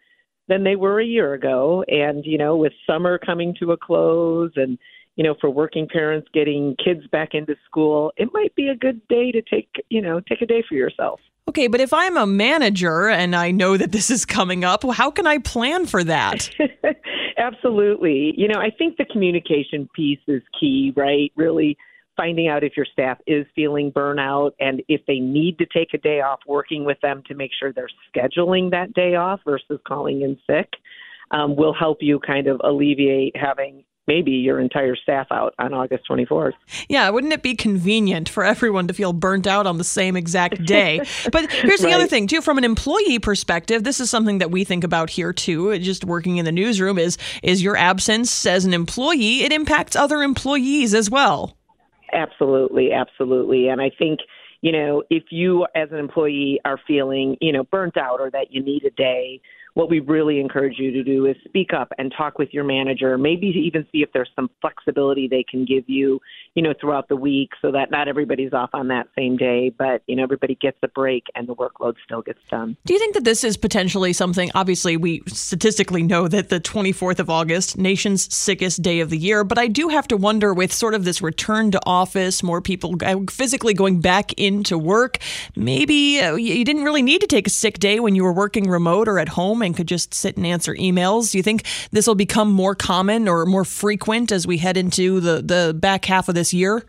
than 0.48 0.64
they 0.64 0.76
were 0.76 1.02
a 1.02 1.06
year 1.06 1.34
ago. 1.34 1.84
And 1.88 2.24
you 2.28 2.38
know, 2.38 2.56
with 2.56 2.74
summer 2.86 3.18
coming 3.18 3.56
to 3.60 3.72
a 3.72 3.78
close, 3.78 4.52
and 4.56 4.78
you 5.16 5.24
know, 5.24 5.34
for 5.42 5.50
working 5.50 5.88
parents 5.88 6.28
getting 6.32 6.76
kids 6.76 7.08
back 7.12 7.30
into 7.34 7.56
school, 7.66 8.14
it 8.18 8.30
might 8.34 8.54
be 8.54 8.68
a 8.68 8.76
good 8.76 9.02
day 9.08 9.32
to 9.32 9.42
take 9.42 9.70
you 9.90 10.04
know 10.04 10.20
take 10.20 10.44
a 10.44 10.46
day 10.46 10.64
for 10.70 10.76
yourself. 10.76 11.20
Okay, 11.50 11.68
but 11.68 11.82
if 11.82 11.92
I'm 11.94 12.18
a 12.18 12.26
manager 12.26 13.10
and 13.10 13.36
I 13.36 13.52
know 13.52 13.76
that 13.76 13.92
this 13.92 14.10
is 14.10 14.26
coming 14.26 14.64
up, 14.64 14.84
how 14.92 15.12
can 15.12 15.28
I 15.28 15.40
plan 15.40 15.86
for 15.86 16.04
that? 16.04 16.50
Absolutely. 17.38 18.34
You 18.38 18.48
know, 18.48 18.60
I 18.60 18.70
think 18.70 18.98
the 18.98 19.06
communication 19.06 19.90
piece 19.96 20.20
is 20.28 20.44
key, 20.60 20.94
right? 20.96 21.32
Really 21.36 21.78
finding 22.16 22.48
out 22.48 22.64
if 22.64 22.78
your 22.78 22.86
staff 22.86 23.18
is 23.26 23.46
feeling 23.56 23.92
burnout 23.92 24.52
and 24.60 24.84
if 24.88 25.02
they 25.08 25.20
need 25.20 25.58
to 25.58 25.66
take 25.66 25.94
a 25.94 25.98
day 25.98 26.22
off, 26.22 26.40
working 26.46 26.86
with 26.86 27.00
them 27.02 27.24
to 27.28 27.34
make 27.34 27.52
sure 27.60 27.74
they're 27.74 27.90
scheduling 28.16 28.70
that 28.72 28.94
day 28.94 29.16
off 29.16 29.40
versus 29.44 29.80
calling 29.88 30.22
in 30.22 30.38
sick 30.48 30.70
um, 31.32 31.56
will 31.56 31.74
help 31.74 31.98
you 32.02 32.20
kind 32.20 32.48
of 32.48 32.62
alleviate 32.64 33.36
having 33.36 33.84
maybe 34.08 34.32
your 34.32 34.60
entire 34.60 34.96
staff 34.96 35.28
out 35.32 35.54
on 35.60 35.74
August 35.74 36.04
24th. 36.10 36.54
Yeah, 36.90 37.10
wouldn't 37.10 37.34
it 37.34 37.44
be 37.44 37.56
convenient 37.56 38.28
for 38.28 38.44
everyone 38.44 38.88
to 38.88 38.94
feel 38.94 39.14
burnt 39.14 39.48
out 39.48 39.68
on 39.68 39.78
the 39.78 39.84
same 39.84 40.16
exact 40.16 40.66
day? 40.66 41.02
but 41.32 41.52
here's 41.52 41.82
the 41.82 41.88
right. 41.88 41.96
other 41.96 42.08
thing 42.08 42.28
too 42.28 42.42
from 42.42 42.58
an 42.58 42.64
employee 42.64 43.20
perspective, 43.20 43.84
this 43.84 44.00
is 44.00 44.10
something 44.10 44.40
that 44.40 44.52
we 44.52 44.64
think 44.64 44.84
about 44.84 45.10
here 45.10 45.34
too, 45.34 45.78
just 45.80 46.06
working 46.06 46.38
in 46.38 46.46
the 46.46 46.52
newsroom 46.52 46.98
is 46.98 47.18
is 47.44 47.64
your 47.64 47.78
absence 47.78 48.46
as 48.46 48.66
an 48.66 48.74
employee, 48.74 49.44
it 49.44 49.52
impacts 49.52 49.96
other 49.96 50.24
employees 50.24 50.94
as 50.94 51.10
well. 51.10 51.58
Absolutely, 52.14 52.92
absolutely. 52.92 53.70
And 53.70 53.82
I 53.82 53.90
think, 53.98 54.20
you 54.62 54.72
know, 54.72 55.04
if 55.10 55.24
you 55.30 55.66
as 55.76 55.90
an 55.92 55.98
employee 55.98 56.60
are 56.66 56.80
feeling, 56.86 57.38
you 57.40 57.52
know, 57.52 57.64
burnt 57.64 57.98
out 57.98 58.20
or 58.20 58.30
that 58.32 58.52
you 58.52 58.62
need 58.62 58.84
a 58.84 58.90
day, 58.92 59.42
what 59.74 59.90
we 59.90 60.00
really 60.00 60.40
encourage 60.40 60.78
you 60.78 60.92
to 60.92 61.04
do 61.04 61.26
is 61.26 61.36
speak 61.46 61.74
up 61.74 61.92
and 61.98 62.14
talk 62.16 62.38
with 62.38 62.50
your 62.54 62.64
manager, 62.64 63.18
maybe 63.18 63.48
even 63.48 63.86
see 63.92 64.00
if 64.00 64.10
there's 64.14 64.30
some 64.36 64.50
flexibility 64.60 65.28
they 65.28 65.46
can 65.50 65.64
give 65.66 65.84
you, 65.88 66.20
you 66.56 66.62
know, 66.62 66.74
throughout 66.80 67.08
the 67.08 67.16
week 67.16 67.52
so 67.62 67.72
that 67.72 67.90
not 67.90 68.08
everybody's 68.08 68.52
off 68.52 68.72
on 68.74 68.90
that 68.90 69.08
same 69.16 69.38
day, 69.38 69.70
but, 69.70 70.02
you 70.08 70.16
know, 70.16 70.24
everybody 70.24 70.56
gets 70.56 70.78
a 70.84 70.88
break 70.90 71.24
and 71.36 71.48
the 71.48 71.56
workload 71.56 71.96
still 72.04 72.22
gets 72.22 72.40
done. 72.50 72.76
Do 72.86 72.94
you 72.94 73.00
think 73.00 73.14
that 73.14 73.24
this 73.24 73.44
is 73.44 73.56
potentially 73.56 74.12
something? 74.12 74.52
Obviously, 74.56 74.98
we 74.98 75.22
statistically 75.28 76.04
know 76.04 76.28
that 76.28 76.50
the 76.50 76.60
24th 76.60 77.20
of 77.20 77.30
August, 77.30 77.78
nation's 77.78 78.34
sickest 78.34 78.82
day 78.82 79.00
of 79.00 79.10
the 79.10 79.18
year, 79.18 79.44
but 79.44 79.58
I 79.58 79.68
do 79.68 79.88
have 79.88 80.08
to 80.10 80.18
wonder 80.18 80.54
with 80.54 80.74
sort 80.74 80.96
of 80.96 81.06
this 81.06 81.22
return 81.22 81.72
to 81.72 81.80
office, 81.86 82.44
more 82.44 82.62
people 82.62 82.96
physically 83.30 83.74
going 83.74 84.02
back 84.02 84.34
into 84.34 84.78
work, 84.78 85.18
maybe 85.56 86.20
uh, 86.20 86.36
you 86.36 86.66
didn't 86.66 86.84
really 86.84 87.02
need 87.02 87.22
to 87.22 87.28
take 87.28 87.48
a 87.48 87.50
sick 87.50 87.80
day 87.80 88.02
when 88.02 88.16
you 88.16 88.24
were 88.24 88.34
working 88.34 88.70
remote 88.70 89.08
or 89.08 89.18
at 89.18 89.30
home 89.30 89.61
and 89.62 89.76
could 89.76 89.88
just 89.88 90.14
sit 90.14 90.38
and 90.38 90.46
answer 90.46 90.74
emails. 90.76 91.32
Do 91.32 91.38
you 91.38 91.44
think 91.44 91.66
this 91.92 92.08
will 92.08 92.16
become 92.16 92.52
more 92.52 92.76
common 92.76 93.28
or 93.28 93.46
more 93.46 93.66
frequent 93.66 94.32
as 94.32 94.48
we 94.48 94.58
head 94.58 94.78
into 94.78 95.20
the, 95.20 95.42
the 95.42 95.74
back 95.74 96.06
half 96.06 96.30
of 96.30 96.36
this 96.36 96.54
year? 96.54 96.84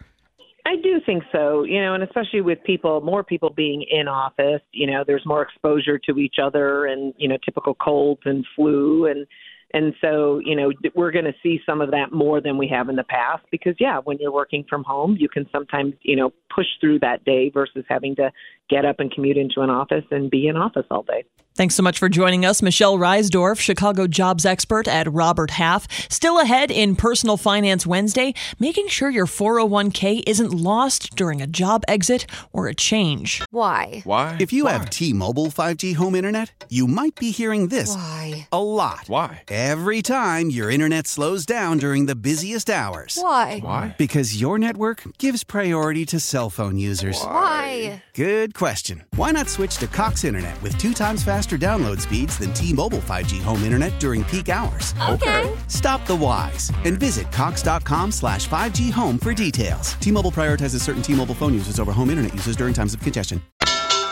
I 0.65 0.77
do 0.77 1.01
think 1.05 1.25
so, 1.33 1.65
you 1.65 1.81
know, 1.83 1.95
and 1.95 2.05
especially 2.05 2.41
with 2.41 2.63
people, 2.63 3.01
more 3.01 3.25
people 3.25 3.51
being 3.51 3.85
in 3.91 4.07
office, 4.07 4.63
you 4.71 4.87
know, 4.87 5.03
there's 5.05 5.27
more 5.27 5.43
exposure 5.43 5.99
to 5.99 6.19
each 6.19 6.37
other 6.41 6.87
and, 6.87 7.13
you 7.17 7.29
know, 7.29 7.37
typical 7.45 7.75
colds 7.75 8.23
and 8.25 8.47
flu 8.55 9.07
and 9.07 9.27
and 9.75 9.95
so, 10.03 10.39
you 10.45 10.55
know, 10.55 10.71
we're 10.95 11.11
going 11.11 11.25
to 11.25 11.35
see 11.43 11.59
some 11.65 11.81
of 11.81 11.91
that 11.93 12.13
more 12.13 12.43
than 12.43 12.59
we 12.59 12.69
have 12.69 12.91
in 12.91 12.97
the 12.97 13.05
past 13.05 13.45
because, 13.51 13.75
yeah, 13.81 14.01
when 14.05 14.19
you're 14.19 14.33
working 14.33 14.65
from 14.69 14.85
home, 14.85 15.17
you 15.19 15.29
can 15.31 15.49
sometimes, 15.51 15.95
you 16.03 16.15
know, 16.15 16.33
push 16.55 16.67
through 16.81 16.99
that 16.99 17.25
day 17.25 17.49
versus 17.49 17.85
having 17.89 18.15
to 18.17 18.31
get 18.69 18.85
up 18.85 19.01
and 19.01 19.11
commute 19.11 19.39
into 19.39 19.63
an 19.63 19.71
office 19.71 20.05
and 20.11 20.31
be 20.31 20.47
in 20.47 20.57
office 20.57 20.85
all 20.91 21.03
day. 21.03 21.25
Thanks 21.55 21.75
so 21.75 21.83
much 21.83 21.99
for 21.99 22.09
joining 22.09 22.47
us, 22.47 22.63
Michelle 22.63 22.97
Reisdorf, 22.97 23.61
Chicago 23.61 24.07
jobs 24.07 24.47
expert 24.47 24.89
at 24.89 25.07
Robert 25.13 25.51
Half. 25.51 25.87
Still 26.11 26.41
ahead 26.41 26.71
in 26.71 26.97
Personal 26.97 27.37
Finance 27.37 27.87
Wednesday, 27.87 28.33
making 28.59 28.89
sure 28.89 29.11
your 29.11 29.27
401k 29.27 30.23
isn't 30.27 30.55
lost 30.55 31.15
during 31.15 31.43
a 31.43 31.47
job 31.47 31.83
exit 31.87 32.25
or 32.55 32.69
a 32.69 32.75
change. 32.75 33.43
Why? 33.51 34.01
Why? 34.05 34.39
If 34.41 34.51
you 34.55 34.65
Why? 34.65 34.73
have 34.73 34.89
T-Mobile 34.89 35.49
5G 35.49 35.95
home 35.97 36.15
internet, 36.15 36.65
you 36.71 36.87
might 36.87 37.17
be 37.17 37.33
hearing 37.33 37.69
this 37.69 37.95
Why? 37.95 38.49
a 38.51 38.63
lot. 38.63 39.01
Why? 39.09 39.43
Every 39.49 40.01
time 40.01 40.49
your 40.49 40.71
internet 40.71 41.07
slows 41.07 41.45
down 41.45 41.77
during 41.77 42.07
the 42.07 42.15
busiest 42.17 42.71
hours. 42.71 43.19
Why? 43.21 43.59
Why? 43.61 43.95
Because 43.99 44.41
your 44.41 44.59
network 44.59 45.03
gives 45.19 45.45
priority 45.45 46.07
to 46.07 46.19
cell 46.19 46.49
phone 46.49 46.79
users. 46.79 47.23
Why? 47.23 48.03
Good 48.15 48.55
question. 48.55 49.05
Why 49.17 49.33
not 49.33 49.51
switch 49.51 49.77
to 49.79 49.87
Cox 49.87 50.25
Internet 50.25 50.61
with 50.63 50.79
two 50.79 50.95
times 50.95 51.23
faster 51.23 51.42
download 51.47 52.01
speeds 52.01 52.39
than 52.39 52.53
T-Mobile 52.55 53.01
5G 53.01 53.43
home 53.43 53.63
internet 53.63 53.99
during 54.01 54.25
peak 54.25 54.49
hours? 54.49 54.95
Okay. 55.09 55.53
Stop 55.69 56.07
the 56.07 56.17
whys 56.17 56.71
and 56.85 56.99
visit 56.99 57.31
cox.com 57.33 58.11
slash 58.11 58.49
5G 58.49 58.91
home 58.91 59.19
for 59.19 59.35
details. 59.35 59.95
T-Mobile 59.95 60.33
prioritizes 60.33 60.81
certain 60.81 61.03
T-Mobile 61.03 61.35
phone 61.35 61.53
users 61.53 61.79
over 61.79 61.93
home 61.93 62.11
internet 62.11 62.33
users 62.33 62.57
during 62.57 62.73
times 62.73 62.95
of 62.95 63.01
congestion. 63.01 63.43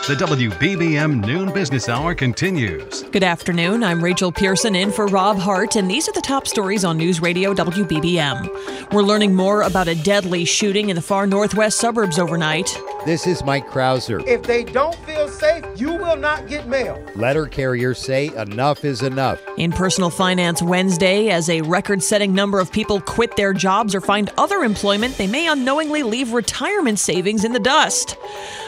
The 0.07 0.15
WBBM 0.15 1.23
Noon 1.23 1.53
Business 1.53 1.87
Hour 1.87 2.15
continues. 2.15 3.03
Good 3.11 3.23
afternoon. 3.23 3.83
I'm 3.83 4.03
Rachel 4.03 4.31
Pearson 4.31 4.75
in 4.75 4.91
for 4.91 5.05
Rob 5.05 5.37
Hart, 5.37 5.75
and 5.75 5.89
these 5.89 6.09
are 6.09 6.11
the 6.11 6.21
top 6.21 6.47
stories 6.47 6.83
on 6.83 6.97
News 6.97 7.21
Radio 7.21 7.53
WBBM. 7.53 8.91
We're 8.91 9.03
learning 9.03 9.35
more 9.35 9.61
about 9.61 9.87
a 9.87 9.93
deadly 9.93 10.43
shooting 10.43 10.89
in 10.89 10.95
the 10.95 11.03
far 11.03 11.27
northwest 11.27 11.79
suburbs 11.79 12.17
overnight. 12.17 12.75
This 13.05 13.27
is 13.27 13.43
Mike 13.43 13.67
Krauser. 13.67 14.25
If 14.27 14.43
they 14.43 14.63
don't 14.63 14.95
feel 15.05 15.27
safe, 15.27 15.63
you 15.75 15.93
will 15.93 16.17
not 16.17 16.47
get 16.47 16.67
mail. 16.67 17.03
Letter 17.15 17.45
carriers 17.45 17.99
say 17.99 18.27
enough 18.35 18.83
is 18.83 19.03
enough. 19.03 19.39
In 19.57 19.71
Personal 19.71 20.09
Finance 20.09 20.61
Wednesday, 20.63 21.29
as 21.29 21.47
a 21.49 21.61
record 21.61 22.01
setting 22.03 22.33
number 22.33 22.59
of 22.59 22.71
people 22.71 23.01
quit 23.01 23.35
their 23.35 23.53
jobs 23.53 23.93
or 23.93 24.01
find 24.01 24.31
other 24.37 24.63
employment, 24.63 25.17
they 25.17 25.27
may 25.27 25.47
unknowingly 25.47 26.03
leave 26.03 26.33
retirement 26.33 26.99
savings 26.99 27.43
in 27.43 27.53
the 27.53 27.59
dust. 27.59 28.17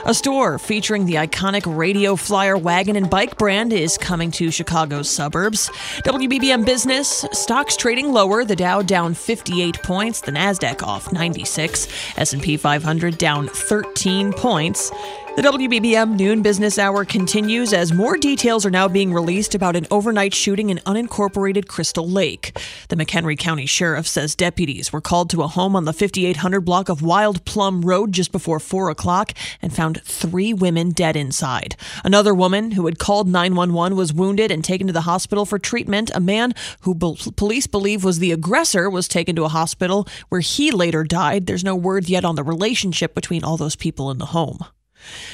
A 0.06 0.14
store 0.14 0.58
featuring 0.60 1.06
the 1.06 1.18
iconic 1.28 1.64
radio 1.78 2.18
flyer 2.18 2.58
wagon 2.58 2.98
and 2.98 3.10
bike 3.10 3.38
brand 3.38 3.72
is 3.72 3.98
coming 3.98 4.30
to 4.32 4.52
Chicago's 4.52 5.10
suburbs. 5.10 5.70
WBBM 6.04 6.66
Business 6.66 7.26
stocks 7.32 7.78
trading 7.78 8.12
lower, 8.12 8.44
the 8.44 8.56
Dow 8.56 8.82
down 8.82 9.14
58 9.14 9.82
points, 9.84 10.20
the 10.20 10.32
Nasdaq 10.32 10.84
off 10.84 11.14
96, 11.14 11.88
S&P 12.18 12.58
500 12.58 13.18
down 13.18 13.48
13 13.48 14.34
points. 14.34 14.92
The 15.36 15.42
WBBM 15.42 16.16
Noon 16.16 16.44
Business 16.44 16.78
Hour 16.78 17.06
continues 17.06 17.74
as 17.74 17.92
more 17.92 18.18
details 18.18 18.68
are 18.68 18.70
now 18.70 18.88
being 18.88 19.12
released 19.12 19.56
about 19.56 19.76
an 19.76 19.88
overnight 19.90 20.32
shooting 20.32 20.70
in 20.70 20.78
unincorporated 20.86 21.68
Crystal 21.68 22.08
Lake. 22.08 22.56
The 22.90 22.96
McHenry 22.96 23.36
County 23.36 23.66
Sheriff 23.66 24.08
says 24.08 24.36
deputies 24.36 24.94
were 24.94 25.02
called 25.02 25.32
to 25.32 25.42
a 25.42 25.48
home 25.48 25.76
on 25.76 25.86
the 25.86 25.92
5800 25.92 26.62
block 26.62 26.88
of 26.88 27.02
Wild 27.02 27.44
Plum 27.46 27.82
Road 27.82 28.12
just 28.12 28.32
before 28.32 28.60
4 28.60 28.92
o'clock 28.92 29.34
and 29.60 29.74
found 29.74 30.04
three 30.04 30.54
women 30.54 30.92
dead 30.92 31.16
inside. 31.16 31.78
Another 32.04 32.36
woman 32.36 32.70
who 32.70 32.86
had 32.86 33.00
called 33.00 33.28
911 33.28 33.98
was 33.98 34.14
wounded 34.14 34.52
and 34.52 34.64
taken 34.64 34.86
to 34.86 34.94
the 34.94 35.02
hospital 35.02 35.48
for 35.48 35.58
treatment. 35.58 36.12
A 36.14 36.20
man 36.20 36.54
who 36.82 36.94
be- 36.94 37.18
police 37.36 37.66
believe 37.66 38.04
was 38.04 38.20
the 38.20 38.34
aggressor 38.34 38.88
was 38.88 39.08
taken 39.08 39.36
to 39.38 39.46
a 39.46 39.50
hospital 39.50 40.08
where 40.30 40.42
he 40.42 40.70
later 40.70 41.04
died. 41.04 41.48
There's 41.48 41.64
no 41.64 41.76
word 41.76 42.08
yet 42.08 42.24
on 42.24 42.36
the 42.36 42.44
relationship 42.44 43.16
between 43.16 43.44
all 43.44 43.58
those 43.58 43.76
people 43.76 44.12
in 44.12 44.20
the 44.20 44.28
home. 44.28 44.60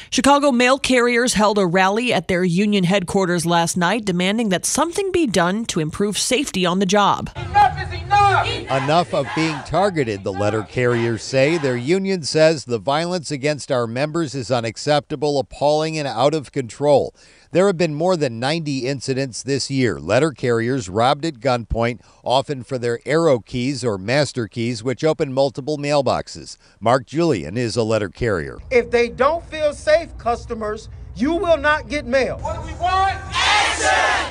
Chicago 0.10 0.52
mail 0.52 0.78
carriers 0.80 1.34
held 1.34 1.58
a 1.58 1.66
rally 1.66 2.14
at 2.14 2.28
their 2.28 2.44
union 2.44 2.84
headquarters 2.84 3.46
last 3.46 3.78
night 3.78 4.06
demanding 4.06 4.50
that 4.50 4.66
something 4.66 5.12
be 5.12 5.28
done 5.28 5.66
to 5.66 5.80
improve 5.80 6.18
safety 6.18 6.66
on 6.66 6.80
the 6.80 6.86
job. 6.86 7.30
Enough 8.30 8.48
enough. 8.70 8.84
Enough 8.84 9.14
of 9.14 9.28
being 9.36 9.58
targeted, 9.66 10.24
the 10.24 10.34
letter 10.34 10.64
carriers 10.64 11.24
say. 11.24 11.58
Their 11.58 11.78
union 11.78 12.24
says 12.24 12.66
the 12.66 12.78
violence 12.78 13.32
against 13.32 13.72
our 13.72 13.88
members 13.88 14.36
is 14.36 14.52
unacceptable, 14.52 15.40
appalling, 15.40 15.98
and 15.98 16.08
out 16.08 16.34
of 16.34 16.52
control. 16.52 17.14
There 17.52 17.68
have 17.68 17.78
been 17.78 17.96
more 17.96 18.16
than 18.16 18.40
90 18.40 18.86
incidents 18.88 19.42
this 19.42 19.72
year. 19.72 20.00
Letter 20.00 20.32
carriers 20.32 20.90
robbed 20.90 21.26
at 21.26 21.40
gunpoint, 21.40 22.02
often 22.24 22.64
for 22.64 22.78
their 22.78 23.00
arrow 23.06 23.40
keys 23.40 23.84
or 23.84 23.98
master 23.98 24.48
keys, 24.48 24.84
which 24.84 25.04
open 25.04 25.34
multiple 25.34 25.78
mailboxes. 25.78 26.58
Mark 26.80 27.06
Julian 27.08 27.58
is 27.58 27.76
a 27.76 27.84
letter 27.84 28.10
carrier. 28.10 28.60
If 28.70 28.92
they 28.92 29.10
don't 29.10 29.44
feel 29.46 29.74
safe, 29.74 30.16
customers, 30.18 30.90
you 31.16 31.34
will 31.34 31.58
not 31.58 31.90
get 31.90 32.06
mail. 32.06 32.38
What 32.38 32.62
do 32.62 32.68
we 32.68 32.74
want? 32.80 33.18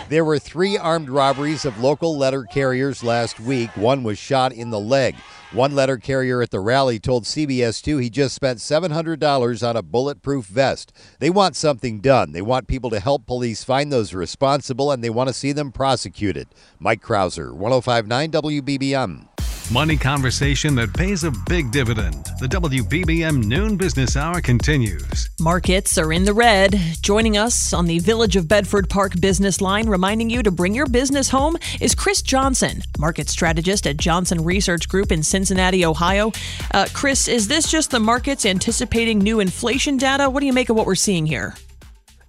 There 0.09 0.25
were 0.25 0.39
three 0.39 0.79
armed 0.79 1.11
robberies 1.11 1.67
of 1.67 1.81
local 1.81 2.17
letter 2.17 2.45
carriers 2.45 3.05
last 3.05 3.39
week. 3.39 3.77
One 3.77 4.03
was 4.03 4.19
shot 4.19 4.53
in 4.53 4.71
the 4.71 4.81
leg. 4.81 5.15
One 5.53 5.75
letter 5.75 5.99
carrier 5.99 6.41
at 6.41 6.51
the 6.51 6.61
rally 6.61 6.99
told 6.99 7.25
CBS 7.25 7.83
2 7.83 7.99
he 7.99 8.09
just 8.09 8.35
spent 8.35 8.59
$700 8.59 9.69
on 9.69 9.77
a 9.77 9.83
bulletproof 9.83 10.47
vest. 10.47 10.93
They 11.21 11.31
want 11.31 11.57
something 11.57 12.01
done. 12.01 12.33
They 12.33 12.43
want 12.43 12.69
people 12.69 12.91
to 12.91 13.01
help 13.01 13.27
police 13.27 13.65
find 13.65 13.93
those 13.93 14.15
responsible, 14.15 14.91
and 14.91 15.05
they 15.05 15.11
want 15.11 15.29
to 15.29 15.35
see 15.35 15.53
them 15.53 15.73
prosecuted. 15.73 16.49
Mike 16.79 17.03
Krauser, 17.03 17.53
1059 17.53 18.31
WBBM. 18.31 19.38
Money 19.71 19.99
conversation 19.99 20.75
that 20.77 20.95
pays 20.95 21.25
a 21.25 21.31
big 21.47 21.71
dividend. 21.71 22.25
The 22.41 22.47
WBBM 22.47 23.45
Noon 23.45 23.77
Business 23.77 24.17
Hour 24.17 24.41
continues. 24.41 25.29
Markets 25.39 25.99
are 25.99 26.11
in 26.11 26.25
the 26.25 26.33
red. 26.33 26.75
Joining 27.03 27.37
us 27.37 27.75
on 27.75 27.85
the 27.85 27.99
Village 27.99 28.35
of 28.37 28.49
Bedford 28.49 28.89
Park 28.89 29.21
business 29.21 29.61
line, 29.61 29.87
reminding 29.87 30.31
you 30.31 30.43
to 30.43 30.51
bring 30.51 30.75
your 30.75 30.87
business 30.87 31.29
home, 31.29 31.59
is 31.83 31.95
Chris 31.95 32.23
Johnson, 32.23 32.81
market 32.99 33.29
strategist 33.29 33.87
at 33.87 33.99
Johnson 33.99 34.43
Research 34.43 34.89
Group 34.89 35.13
in 35.13 35.23
Cincinnati, 35.23 35.85
Ohio. 35.85 36.33
Uh, 36.73 36.87
Chris, 36.95 37.29
is 37.29 37.47
this 37.47 37.71
just 37.71 37.91
the 37.91 38.01
markets 38.01 38.47
anticipating 38.47 39.19
new 39.19 39.39
inflation 39.39 39.99
data? 39.99 40.31
What 40.31 40.41
do 40.41 40.47
you 40.47 40.55
make 40.55 40.71
of 40.71 40.77
what 40.77 40.87
we're 40.87 40.95
seeing 40.95 41.27
here? 41.27 41.55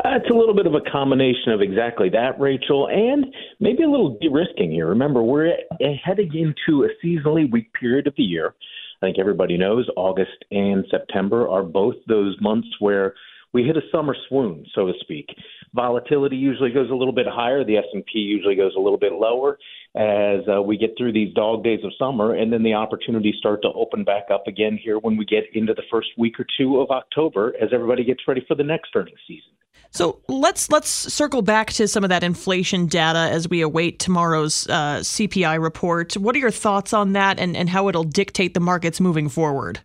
Uh, 0.05 0.15
it's 0.15 0.29
a 0.29 0.33
little 0.33 0.55
bit 0.55 0.65
of 0.65 0.75
a 0.75 0.89
combination 0.89 1.51
of 1.51 1.61
exactly 1.61 2.07
that, 2.09 2.39
Rachel, 2.39 2.87
and 2.87 3.25
maybe 3.59 3.83
a 3.83 3.89
little 3.89 4.17
de-risking 4.21 4.71
here. 4.71 4.87
Remember, 4.87 5.21
we're 5.21 5.57
heading 6.01 6.31
into 6.33 6.85
a 6.85 7.05
seasonally 7.05 7.51
weak 7.51 7.73
period 7.73 8.07
of 8.07 8.13
the 8.15 8.23
year. 8.23 8.55
I 9.01 9.05
think 9.05 9.19
everybody 9.19 9.57
knows 9.57 9.89
August 9.97 10.45
and 10.51 10.85
September 10.89 11.49
are 11.49 11.63
both 11.63 11.95
those 12.07 12.37
months 12.39 12.69
where 12.79 13.13
we 13.51 13.63
hit 13.63 13.75
a 13.75 13.81
summer 13.91 14.15
swoon, 14.29 14.65
so 14.73 14.85
to 14.85 14.93
speak. 15.01 15.27
Volatility 15.73 16.37
usually 16.37 16.71
goes 16.71 16.89
a 16.89 16.95
little 16.95 17.13
bit 17.13 17.25
higher. 17.27 17.65
The 17.65 17.77
S&P 17.77 18.19
usually 18.19 18.55
goes 18.55 18.73
a 18.77 18.79
little 18.79 18.97
bit 18.97 19.13
lower. 19.13 19.57
as 19.95 20.41
uh, 20.47 20.61
we 20.61 20.77
get 20.77 20.93
through 20.97 21.11
these 21.11 21.33
dog 21.33 21.63
days 21.63 21.79
of 21.83 21.91
summer, 21.99 22.35
and 22.35 22.53
then 22.53 22.63
the 22.63 22.73
opportunities 22.73 23.35
start 23.37 23.61
to 23.63 23.69
open 23.73 24.05
back 24.05 24.27
up 24.31 24.47
again 24.47 24.79
here 24.81 24.97
when 24.99 25.17
we 25.17 25.25
get 25.25 25.43
into 25.53 25.73
the 25.73 25.83
first 25.91 26.09
week 26.17 26.39
or 26.39 26.45
two 26.57 26.79
of 26.79 26.89
October, 26.89 27.53
as 27.61 27.69
everybody 27.73 28.05
gets 28.05 28.21
ready 28.27 28.45
for 28.47 28.55
the 28.55 28.63
next 28.63 28.95
earnings 28.95 29.19
season. 29.27 29.51
So 29.91 30.21
let's 30.27 30.69
let's 30.71 30.89
circle 30.89 31.41
back 31.41 31.71
to 31.73 31.87
some 31.87 32.03
of 32.03 32.09
that 32.09 32.23
inflation 32.23 32.85
data 32.85 33.29
as 33.31 33.49
we 33.49 33.61
await 33.61 33.99
tomorrow's 33.99 34.67
uh, 34.67 34.99
CPI 34.99 35.61
report. 35.61 36.15
What 36.15 36.35
are 36.35 36.39
your 36.39 36.51
thoughts 36.51 36.93
on 36.93 37.13
that, 37.13 37.39
and, 37.39 37.57
and 37.57 37.69
how 37.69 37.89
it'll 37.89 38.03
dictate 38.03 38.53
the 38.53 38.59
markets 38.59 38.99
moving 38.99 39.29
forward? 39.29 39.81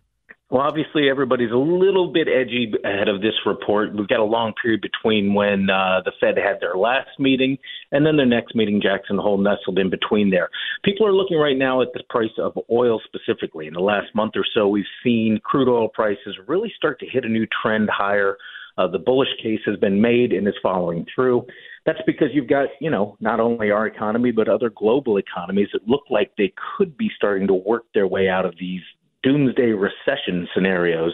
Well, 0.51 0.61
obviously, 0.61 1.09
everybody's 1.09 1.51
a 1.51 1.57
little 1.57 2.13
bit 2.13 2.27
edgy 2.27 2.71
ahead 2.85 3.09
of 3.09 3.21
this 3.21 3.33
report. 3.47 3.95
We've 3.95 4.07
got 4.07 4.19
a 4.19 4.23
long 4.23 4.53
period 4.61 4.79
between 4.79 5.33
when 5.33 5.71
uh, 5.71 6.01
the 6.05 6.11
Fed 6.19 6.37
had 6.37 6.59
their 6.61 6.75
last 6.75 7.09
meeting 7.19 7.57
and 7.91 8.05
then 8.05 8.15
their 8.15 8.27
next 8.27 8.53
meeting, 8.53 8.79
Jackson 8.79 9.17
Hole 9.17 9.39
nestled 9.39 9.79
in 9.79 9.89
between 9.89 10.29
there. 10.29 10.49
People 10.83 11.07
are 11.07 11.13
looking 11.13 11.37
right 11.37 11.57
now 11.57 11.81
at 11.81 11.87
the 11.93 12.03
price 12.09 12.29
of 12.37 12.57
oil 12.71 13.01
specifically. 13.05 13.65
In 13.65 13.73
the 13.73 13.79
last 13.79 14.13
month 14.13 14.33
or 14.35 14.45
so, 14.53 14.67
we've 14.67 14.85
seen 15.03 15.39
crude 15.43 15.67
oil 15.67 15.89
prices 15.89 16.37
really 16.47 16.71
start 16.77 16.99
to 16.99 17.07
hit 17.07 17.25
a 17.25 17.29
new 17.29 17.47
trend 17.63 17.89
higher. 17.91 18.37
Uh, 18.77 18.87
the 18.87 18.99
bullish 18.99 19.29
case 19.41 19.61
has 19.65 19.77
been 19.77 20.01
made 20.01 20.33
and 20.33 20.47
is 20.47 20.53
following 20.61 21.05
through. 21.13 21.45
That's 21.85 22.01
because 22.05 22.29
you've 22.33 22.49
got, 22.49 22.67
you 22.81 22.89
know, 22.89 23.15
not 23.19 23.39
only 23.39 23.71
our 23.71 23.87
economy, 23.87 24.31
but 24.31 24.49
other 24.49 24.69
global 24.69 25.17
economies 25.17 25.69
that 25.73 25.87
look 25.87 26.03
like 26.09 26.31
they 26.37 26.53
could 26.77 26.97
be 26.97 27.09
starting 27.15 27.47
to 27.47 27.53
work 27.53 27.85
their 27.93 28.07
way 28.07 28.27
out 28.27 28.45
of 28.45 28.55
these 28.59 28.81
doomsday 29.23 29.71
recession 29.71 30.47
scenarios. 30.53 31.13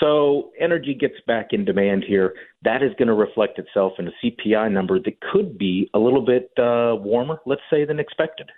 So 0.00 0.50
energy 0.60 0.94
gets 0.94 1.16
back 1.26 1.48
in 1.52 1.64
demand 1.64 2.04
here. 2.06 2.34
That 2.62 2.82
is 2.82 2.92
going 2.98 3.08
to 3.08 3.14
reflect 3.14 3.58
itself 3.58 3.94
in 3.98 4.08
a 4.08 4.12
CPI 4.22 4.70
number 4.70 5.00
that 5.00 5.20
could 5.32 5.58
be 5.58 5.90
a 5.94 5.98
little 5.98 6.24
bit 6.24 6.50
uh, 6.56 6.94
warmer, 6.96 7.40
let's 7.46 7.62
say, 7.70 7.84
than 7.84 7.98
expected. 7.98 8.50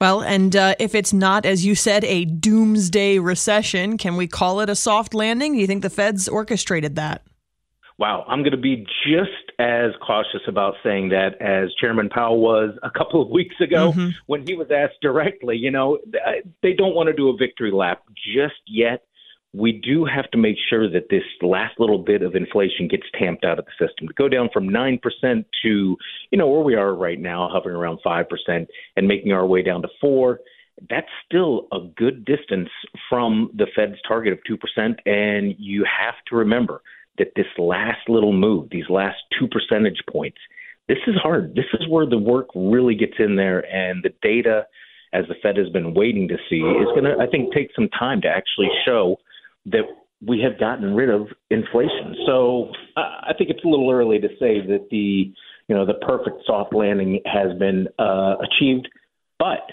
Well, 0.00 0.22
and 0.22 0.54
uh, 0.56 0.74
if 0.80 0.94
it's 0.94 1.12
not, 1.12 1.46
as 1.46 1.64
you 1.64 1.74
said, 1.74 2.04
a 2.04 2.24
doomsday 2.24 3.20
recession, 3.20 3.96
can 3.96 4.16
we 4.16 4.26
call 4.26 4.60
it 4.60 4.68
a 4.68 4.74
soft 4.74 5.14
landing? 5.14 5.54
Do 5.54 5.60
you 5.60 5.66
think 5.66 5.82
the 5.82 5.90
Fed's 5.90 6.28
orchestrated 6.28 6.96
that? 6.96 7.22
Wow, 7.96 8.24
I'm 8.26 8.40
going 8.40 8.52
to 8.52 8.56
be 8.56 8.84
just 9.06 9.52
as 9.60 9.92
cautious 10.04 10.40
about 10.48 10.74
saying 10.82 11.10
that 11.10 11.40
as 11.40 11.72
Chairman 11.80 12.08
Powell 12.08 12.40
was 12.40 12.76
a 12.82 12.90
couple 12.90 13.22
of 13.22 13.28
weeks 13.28 13.54
ago 13.60 13.92
mm-hmm. 13.92 14.08
when 14.26 14.44
he 14.44 14.54
was 14.54 14.68
asked 14.70 15.00
directly. 15.00 15.56
You 15.56 15.70
know, 15.70 15.98
they 16.62 16.72
don't 16.72 16.94
want 16.94 17.06
to 17.06 17.12
do 17.12 17.28
a 17.28 17.36
victory 17.36 17.70
lap 17.70 18.02
just 18.34 18.60
yet. 18.66 19.04
We 19.52 19.70
do 19.70 20.04
have 20.04 20.28
to 20.32 20.38
make 20.38 20.56
sure 20.68 20.90
that 20.90 21.08
this 21.08 21.22
last 21.40 21.78
little 21.78 21.98
bit 21.98 22.22
of 22.22 22.34
inflation 22.34 22.88
gets 22.88 23.04
tamped 23.16 23.44
out 23.44 23.60
of 23.60 23.66
the 23.66 23.86
system. 23.86 24.08
To 24.08 24.14
go 24.14 24.28
down 24.28 24.50
from 24.52 24.68
9% 24.68 25.00
to, 25.62 25.96
you 26.32 26.38
know, 26.38 26.48
where 26.48 26.62
we 26.62 26.74
are 26.74 26.92
right 26.92 27.20
now, 27.20 27.48
hovering 27.52 27.76
around 27.76 28.00
5% 28.04 28.66
and 28.96 29.06
making 29.06 29.30
our 29.30 29.46
way 29.46 29.62
down 29.62 29.82
to 29.82 29.88
4 30.00 30.40
that's 30.90 31.06
still 31.24 31.68
a 31.72 31.78
good 31.96 32.24
distance 32.24 32.68
from 33.08 33.50
the 33.54 33.66
Fed's 33.76 33.94
target 34.06 34.32
of 34.32 34.40
2%. 34.50 34.58
And 35.06 35.54
you 35.56 35.84
have 35.84 36.14
to 36.28 36.36
remember 36.36 36.82
that 37.18 37.28
this 37.36 37.46
last 37.58 38.08
little 38.08 38.32
move, 38.32 38.68
these 38.70 38.88
last 38.88 39.18
two 39.38 39.46
percentage 39.48 40.00
points, 40.10 40.38
this 40.88 40.98
is 41.06 41.14
hard. 41.22 41.54
This 41.54 41.64
is 41.74 41.88
where 41.88 42.06
the 42.06 42.18
work 42.18 42.48
really 42.54 42.94
gets 42.94 43.14
in 43.18 43.36
there, 43.36 43.60
and 43.72 44.02
the 44.02 44.12
data, 44.22 44.66
as 45.12 45.24
the 45.28 45.34
Fed 45.42 45.56
has 45.56 45.68
been 45.70 45.94
waiting 45.94 46.28
to 46.28 46.36
see, 46.50 46.56
is 46.56 46.86
going 46.86 47.04
to, 47.04 47.16
I 47.20 47.26
think, 47.26 47.54
take 47.54 47.70
some 47.74 47.88
time 47.88 48.20
to 48.22 48.28
actually 48.28 48.68
show 48.84 49.16
that 49.66 49.84
we 50.26 50.40
have 50.40 50.58
gotten 50.58 50.94
rid 50.94 51.10
of 51.10 51.28
inflation. 51.50 52.16
So 52.26 52.70
I 52.96 53.32
think 53.36 53.50
it's 53.50 53.64
a 53.64 53.68
little 53.68 53.90
early 53.90 54.18
to 54.18 54.28
say 54.40 54.60
that 54.66 54.88
the, 54.90 55.32
you 55.68 55.74
know, 55.74 55.86
the 55.86 55.94
perfect 55.94 56.44
soft 56.46 56.74
landing 56.74 57.20
has 57.24 57.56
been 57.58 57.88
uh, 57.98 58.36
achieved, 58.42 58.88
but 59.38 59.70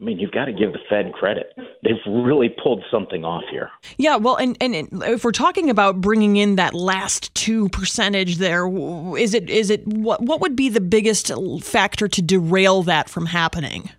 I 0.00 0.04
mean, 0.04 0.18
you've 0.18 0.32
got 0.32 0.46
to 0.46 0.52
give 0.52 0.72
the 0.72 0.78
Fed 0.88 1.12
credit. 1.12 1.52
They've 1.82 1.94
really 2.06 2.48
pulled 2.48 2.82
something 2.90 3.24
off 3.24 3.44
here. 3.50 3.70
Yeah, 3.98 4.16
well, 4.16 4.36
and, 4.36 4.56
and 4.60 4.88
if 5.04 5.24
we're 5.24 5.32
talking 5.32 5.68
about 5.68 6.00
bringing 6.00 6.36
in 6.36 6.56
that 6.56 6.72
last 6.72 7.34
two 7.34 7.68
percentage 7.68 8.38
there, 8.38 8.66
is 9.18 9.34
it 9.34 9.50
is 9.50 9.68
it 9.68 9.86
what 9.86 10.22
what 10.22 10.40
would 10.40 10.56
be 10.56 10.70
the 10.70 10.80
biggest 10.80 11.30
factor 11.62 12.08
to 12.08 12.22
derail 12.22 12.82
that 12.84 13.10
from 13.10 13.26
happening? 13.26 13.90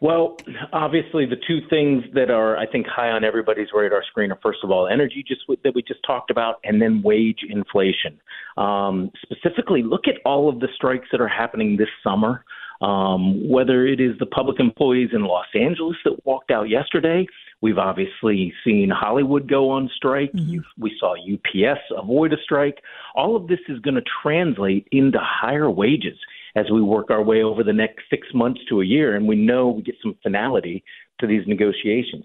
Well, 0.00 0.38
obviously, 0.72 1.26
the 1.26 1.36
two 1.36 1.60
things 1.68 2.04
that 2.14 2.30
are, 2.30 2.56
I 2.56 2.66
think, 2.66 2.86
high 2.86 3.10
on 3.10 3.22
everybody's 3.22 3.68
radar 3.74 4.02
screen 4.02 4.32
are, 4.32 4.38
first 4.42 4.60
of 4.64 4.70
all, 4.70 4.88
energy 4.88 5.22
just 5.26 5.42
that 5.62 5.74
we 5.74 5.82
just 5.82 6.00
talked 6.06 6.30
about, 6.30 6.58
and 6.64 6.80
then 6.80 7.02
wage 7.02 7.40
inflation. 7.46 8.18
Um, 8.56 9.10
specifically, 9.20 9.82
look 9.82 10.08
at 10.08 10.14
all 10.24 10.48
of 10.48 10.60
the 10.60 10.68
strikes 10.74 11.08
that 11.12 11.20
are 11.20 11.28
happening 11.28 11.76
this 11.76 11.90
summer. 12.02 12.44
Um, 12.80 13.46
whether 13.48 13.86
it 13.86 14.00
is 14.00 14.18
the 14.18 14.26
public 14.26 14.58
employees 14.58 15.10
in 15.12 15.24
Los 15.24 15.46
Angeles 15.54 15.96
that 16.04 16.24
walked 16.24 16.50
out 16.50 16.70
yesterday, 16.70 17.26
we've 17.60 17.76
obviously 17.76 18.54
seen 18.64 18.90
Hollywood 18.90 19.48
go 19.48 19.70
on 19.70 19.90
strike. 19.94 20.32
Mm-hmm. 20.32 20.60
We 20.78 20.96
saw 20.98 21.14
UPS 21.14 21.80
avoid 21.96 22.32
a 22.32 22.38
strike. 22.42 22.78
All 23.14 23.36
of 23.36 23.48
this 23.48 23.58
is 23.68 23.80
going 23.80 23.96
to 23.96 24.04
translate 24.22 24.88
into 24.92 25.18
higher 25.20 25.70
wages 25.70 26.16
as 26.56 26.70
we 26.72 26.80
work 26.80 27.10
our 27.10 27.22
way 27.22 27.42
over 27.42 27.62
the 27.62 27.72
next 27.72 28.04
six 28.08 28.26
months 28.34 28.60
to 28.68 28.80
a 28.80 28.84
year, 28.84 29.14
and 29.14 29.28
we 29.28 29.36
know 29.36 29.68
we 29.68 29.82
get 29.82 29.96
some 30.02 30.16
finality 30.22 30.82
to 31.20 31.26
these 31.26 31.46
negotiations. 31.46 32.24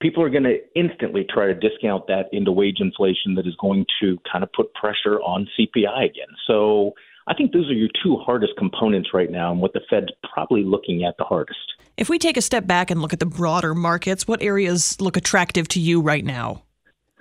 People 0.00 0.24
are 0.24 0.30
going 0.30 0.42
to 0.42 0.58
instantly 0.74 1.24
try 1.32 1.46
to 1.46 1.54
discount 1.54 2.08
that 2.08 2.24
into 2.32 2.50
wage 2.50 2.78
inflation 2.80 3.36
that 3.36 3.46
is 3.46 3.54
going 3.60 3.86
to 4.00 4.18
kind 4.30 4.42
of 4.42 4.52
put 4.52 4.74
pressure 4.74 5.20
on 5.20 5.48
CPI 5.56 6.04
again. 6.04 6.26
So 6.48 6.94
I 7.26 7.34
think 7.34 7.52
those 7.52 7.68
are 7.70 7.74
your 7.74 7.88
two 8.02 8.16
hardest 8.16 8.54
components 8.58 9.10
right 9.14 9.30
now 9.30 9.52
and 9.52 9.60
what 9.60 9.72
the 9.72 9.80
Fed's 9.88 10.12
probably 10.32 10.64
looking 10.64 11.04
at 11.04 11.16
the 11.18 11.24
hardest. 11.24 11.58
If 11.96 12.08
we 12.08 12.18
take 12.18 12.36
a 12.36 12.42
step 12.42 12.66
back 12.66 12.90
and 12.90 13.00
look 13.00 13.12
at 13.12 13.20
the 13.20 13.26
broader 13.26 13.74
markets, 13.74 14.26
what 14.26 14.42
areas 14.42 15.00
look 15.00 15.16
attractive 15.16 15.68
to 15.68 15.80
you 15.80 16.00
right 16.00 16.24
now? 16.24 16.62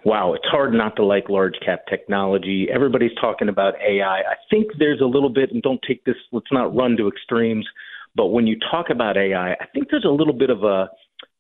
Wow, 0.04 0.34
it's 0.34 0.46
hard 0.46 0.74
not 0.74 0.96
to 0.96 1.06
like 1.06 1.30
large 1.30 1.54
cap 1.64 1.86
technology. 1.88 2.68
Everybody's 2.74 3.12
talking 3.20 3.50
about 3.50 3.76
AI. 3.88 4.20
I 4.20 4.36
think 4.50 4.72
there's 4.80 5.00
a 5.00 5.06
little 5.06 5.30
bit, 5.30 5.52
and 5.52 5.62
don't 5.62 5.80
take 5.88 6.04
this, 6.06 6.16
let's 6.32 6.52
not 6.52 6.76
run 6.76 6.98
to 6.98 7.08
extremes, 7.08 7.68
but 8.16 8.28
when 8.28 8.48
you 8.48 8.58
talk 8.72 8.90
about 8.90 9.18
AI, 9.18 9.52
I 9.52 9.66
think 9.74 9.90
there's 9.92 10.06
a 10.06 10.12
little 10.12 10.34
bit 10.34 10.50
of 10.50 10.64
a, 10.64 10.90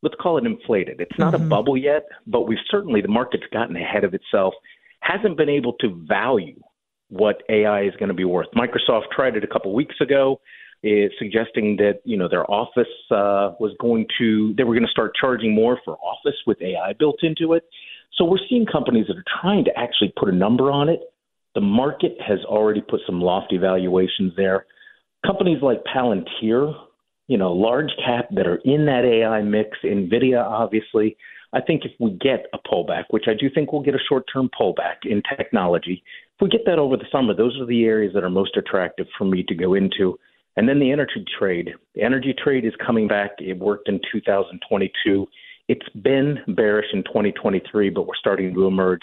let's 0.04 0.15
call 0.21 0.38
it 0.38 0.45
inflated. 0.45 1.02
It's 1.02 1.17
not 1.17 1.34
mm-hmm. 1.34 1.45
a 1.45 1.50
bubble 1.50 1.76
yet, 1.76 2.04
but 2.28 2.41
we've 2.47 2.60
certainly, 2.69 3.02
the 3.02 3.08
market's 3.08 3.45
gotten 3.52 3.76
ahead 3.76 4.04
of 4.04 4.13
itself, 4.13 4.54
hasn't 5.00 5.38
been 5.38 5.50
able 5.50 5.74
to 5.80 6.06
value 6.08 6.62
what 7.12 7.43
AI 7.50 7.84
is 7.84 7.93
going 8.00 8.10
to 8.10 8.15
be 8.15 8.24
worth. 8.24 8.47
Microsoft 8.56 9.12
tried 9.13 9.36
it 9.36 9.43
a 9.43 9.47
couple 9.47 9.74
weeks 9.74 9.95
ago, 10.02 10.39
is 10.84 11.12
suggesting 11.19 11.76
that 11.78 12.02
you 12.06 12.17
know 12.17 12.28
their 12.28 12.50
Office 12.50 12.88
uh, 13.12 13.54
was 13.60 13.76
going 13.80 14.08
to 14.17 14.54
they 14.58 14.63
were 14.63 14.74
going 14.74 14.86
to 14.86 14.91
start 14.91 15.13
charging 15.19 15.54
more 15.54 15.80
for 15.86 15.97
Office 15.97 16.38
with 16.47 16.60
AI 16.62 16.93
built 16.97 17.19
into 17.21 17.54
it. 17.54 17.63
So 18.17 18.26
we're 18.26 18.39
seeing 18.50 18.65
companies 18.65 19.06
that 19.08 19.17
are 19.17 19.24
trying 19.41 19.65
to 19.65 19.71
actually 19.78 20.13
put 20.17 20.30
a 20.30 20.36
number 20.36 20.71
on 20.71 20.89
it. 20.89 21.02
The 21.54 21.62
market 21.62 22.13
has 22.26 22.39
already 22.45 22.82
put 22.82 23.02
some 23.06 23.21
lofty 23.21 23.58
valuations 23.58 24.34
there. 24.36 24.65
Companies 25.26 25.62
like 25.62 25.84
Palantir, 25.84 26.74
you 27.28 27.38
know, 27.38 27.54
large 27.54 27.91
cap 28.04 28.26
that 28.32 28.47
are 28.47 28.60
in 28.65 28.86
that 28.86 29.06
AI 29.06 29.41
mix, 29.41 29.78
Nvidia 29.84 30.43
obviously. 30.43 31.15
I 31.54 31.60
think 31.60 31.84
if 31.84 31.91
we 32.00 32.12
get 32.12 32.45
a 32.54 32.58
pullback, 32.58 33.06
which 33.10 33.26
I 33.28 33.34
do 33.34 33.50
think 33.54 33.74
we'll 33.74 33.82
get 33.82 33.93
a 33.93 34.00
short 34.08 34.24
term 34.32 34.50
pullback 34.58 35.04
in 35.04 35.21
technology, 35.38 36.02
we 36.42 36.50
get 36.50 36.66
that 36.66 36.80
over 36.80 36.98
the 36.98 37.06
summer, 37.12 37.34
those 37.34 37.60
are 37.60 37.66
the 37.66 37.86
areas 37.86 38.14
that 38.14 38.24
are 38.24 38.30
most 38.30 38.58
attractive 38.58 39.08
for 39.18 39.26
me 39.26 39.44
to 39.44 39.56
go 39.56 39.74
into. 39.76 40.18
And 40.58 40.68
then 40.68 40.80
the 40.80 40.92
energy 40.92 41.24
trade. 41.40 41.72
The 41.96 42.02
energy 42.02 42.34
trade 42.44 42.66
is 42.66 42.74
coming 42.86 43.08
back. 43.08 43.32
It 43.40 43.58
worked 43.58 43.88
in 43.88 44.02
2022. 44.12 45.28
It's 45.70 45.90
been 46.04 46.40
bearish 46.50 46.88
in 46.94 47.04
2023, 47.04 47.90
but 47.92 48.06
we're 48.06 48.16
starting 48.20 48.54
to 48.54 48.68
emerge. 48.68 49.02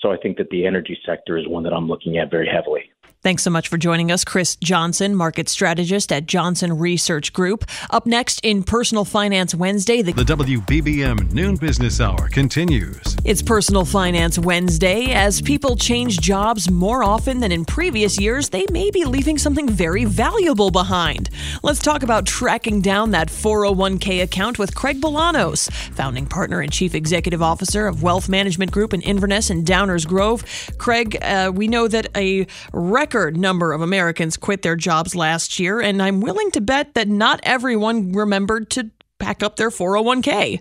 So 0.00 0.12
I 0.12 0.16
think 0.18 0.36
that 0.36 0.50
the 0.50 0.66
energy 0.66 0.98
sector 1.06 1.38
is 1.38 1.48
one 1.48 1.62
that 1.62 1.72
I'm 1.72 1.88
looking 1.88 2.18
at 2.18 2.30
very 2.30 2.48
heavily. 2.48 2.91
Thanks 3.22 3.44
so 3.44 3.50
much 3.50 3.68
for 3.68 3.78
joining 3.78 4.10
us, 4.10 4.24
Chris 4.24 4.56
Johnson, 4.56 5.14
market 5.14 5.48
strategist 5.48 6.10
at 6.10 6.26
Johnson 6.26 6.76
Research 6.76 7.32
Group. 7.32 7.64
Up 7.90 8.04
next 8.04 8.40
in 8.42 8.64
Personal 8.64 9.04
Finance 9.04 9.54
Wednesday, 9.54 10.02
the, 10.02 10.12
the 10.12 10.24
WBBM 10.24 11.32
Noon 11.32 11.54
Business 11.54 12.00
Hour 12.00 12.28
continues. 12.30 13.16
It's 13.24 13.40
Personal 13.40 13.84
Finance 13.84 14.40
Wednesday. 14.40 15.12
As 15.12 15.40
people 15.40 15.76
change 15.76 16.18
jobs 16.18 16.68
more 16.68 17.04
often 17.04 17.38
than 17.38 17.52
in 17.52 17.64
previous 17.64 18.18
years, 18.18 18.48
they 18.48 18.66
may 18.72 18.90
be 18.90 19.04
leaving 19.04 19.38
something 19.38 19.68
very 19.68 20.04
valuable 20.04 20.72
behind. 20.72 21.30
Let's 21.62 21.78
talk 21.78 22.02
about 22.02 22.26
tracking 22.26 22.80
down 22.80 23.12
that 23.12 23.28
401k 23.28 24.24
account 24.24 24.58
with 24.58 24.74
Craig 24.74 25.00
Bolanos, 25.00 25.70
founding 25.94 26.26
partner 26.26 26.60
and 26.60 26.72
chief 26.72 26.92
executive 26.92 27.40
officer 27.40 27.86
of 27.86 28.02
Wealth 28.02 28.28
Management 28.28 28.72
Group 28.72 28.92
in 28.92 29.00
Inverness 29.02 29.48
and 29.48 29.64
Downers 29.64 30.04
Grove. 30.04 30.44
Craig, 30.78 31.16
uh, 31.22 31.52
we 31.54 31.68
know 31.68 31.86
that 31.86 32.08
a 32.16 32.48
record 32.72 33.11
record 33.12 33.36
number 33.36 33.74
of 33.74 33.82
Americans 33.82 34.38
quit 34.38 34.62
their 34.62 34.74
jobs 34.74 35.14
last 35.14 35.60
year, 35.60 35.82
and 35.82 36.00
I'm 36.00 36.22
willing 36.22 36.50
to 36.52 36.62
bet 36.62 36.94
that 36.94 37.08
not 37.08 37.40
everyone 37.42 38.12
remembered 38.12 38.70
to 38.70 38.90
pack 39.18 39.42
up 39.42 39.56
their 39.56 39.68
401k. 39.68 40.60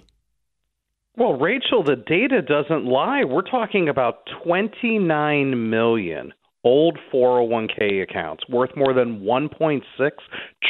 Well, 1.15 1.39
Rachel, 1.39 1.81
the 1.81 1.95
data 1.95 2.41
doesn't 2.41 2.83
lie. 2.83 3.23
We're 3.23 3.49
talking 3.49 3.87
about 3.87 4.27
29 4.43 5.69
million 5.69 6.33
old 6.65 6.99
401k 7.13 8.03
accounts 8.03 8.43
worth 8.49 8.75
more 8.75 8.93
than 8.93 9.21
1.6 9.21 9.81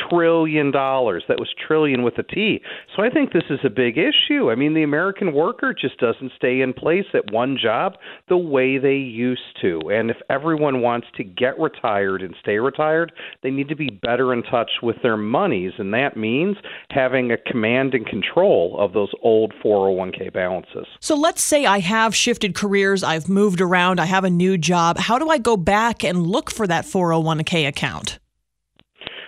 trillion 0.10 0.72
dollars. 0.72 1.24
That 1.28 1.40
was 1.40 1.50
trillion 1.68 2.04
with 2.04 2.18
a 2.18 2.24
T. 2.24 2.62
So 2.96 3.04
I 3.04 3.10
think 3.10 3.34
this 3.34 3.44
is 3.50 3.60
a 3.64 3.70
big 3.70 3.98
issue. 3.98 4.52
I 4.52 4.56
mean, 4.56 4.74
the 4.74 4.84
American 4.84 5.34
worker 5.34 5.74
just 5.74 5.98
doesn't 6.00 6.32
stay 6.36 6.62
in 6.62 6.74
place 6.74 7.06
at 7.14 7.32
one 7.32 7.58
job 7.62 7.96
the 8.30 8.38
way 8.38 8.78
they 8.78 8.96
used 8.96 9.42
to. 9.62 9.80
And 9.92 10.10
if 10.10 10.18
everyone 10.30 10.82
wants 10.82 11.08
to 11.18 11.24
get 11.24 11.60
retired 11.60 12.22
and 12.22 12.36
stay 12.42 12.58
retired, 12.58 13.12
they 13.44 13.52
need 13.52 13.70
to 13.70 13.76
be 13.76 13.90
better 13.90 14.34
in 14.34 14.44
touch 14.44 14.72
with 14.82 14.98
their 15.04 15.18
monies, 15.18 15.74
and 15.78 15.94
that 15.94 16.18
means 16.18 16.58
having 16.90 17.32
a 17.32 17.38
command 17.38 17.94
and 17.94 18.06
control 18.06 18.76
of 18.80 18.94
those 18.94 19.12
old 19.22 19.54
401k 19.64 20.34
balances. 20.34 20.86
So 21.00 21.16
let's 21.16 21.42
say 21.42 21.66
I 21.66 21.80
have 21.80 22.16
shifted 22.16 22.56
careers, 22.56 23.04
I've 23.04 23.30
moved 23.30 23.62
around, 23.62 24.00
I 24.00 24.06
have 24.06 24.24
a 24.24 24.30
new 24.30 24.58
job. 24.58 24.98
How 24.98 25.18
do 25.20 25.30
I 25.30 25.38
go 25.38 25.58
back 25.58 26.04
and 26.04 26.26
look 26.26 26.52
for 26.52 26.68
that 26.68 26.86
401k 26.86 27.68
account? 27.68 28.20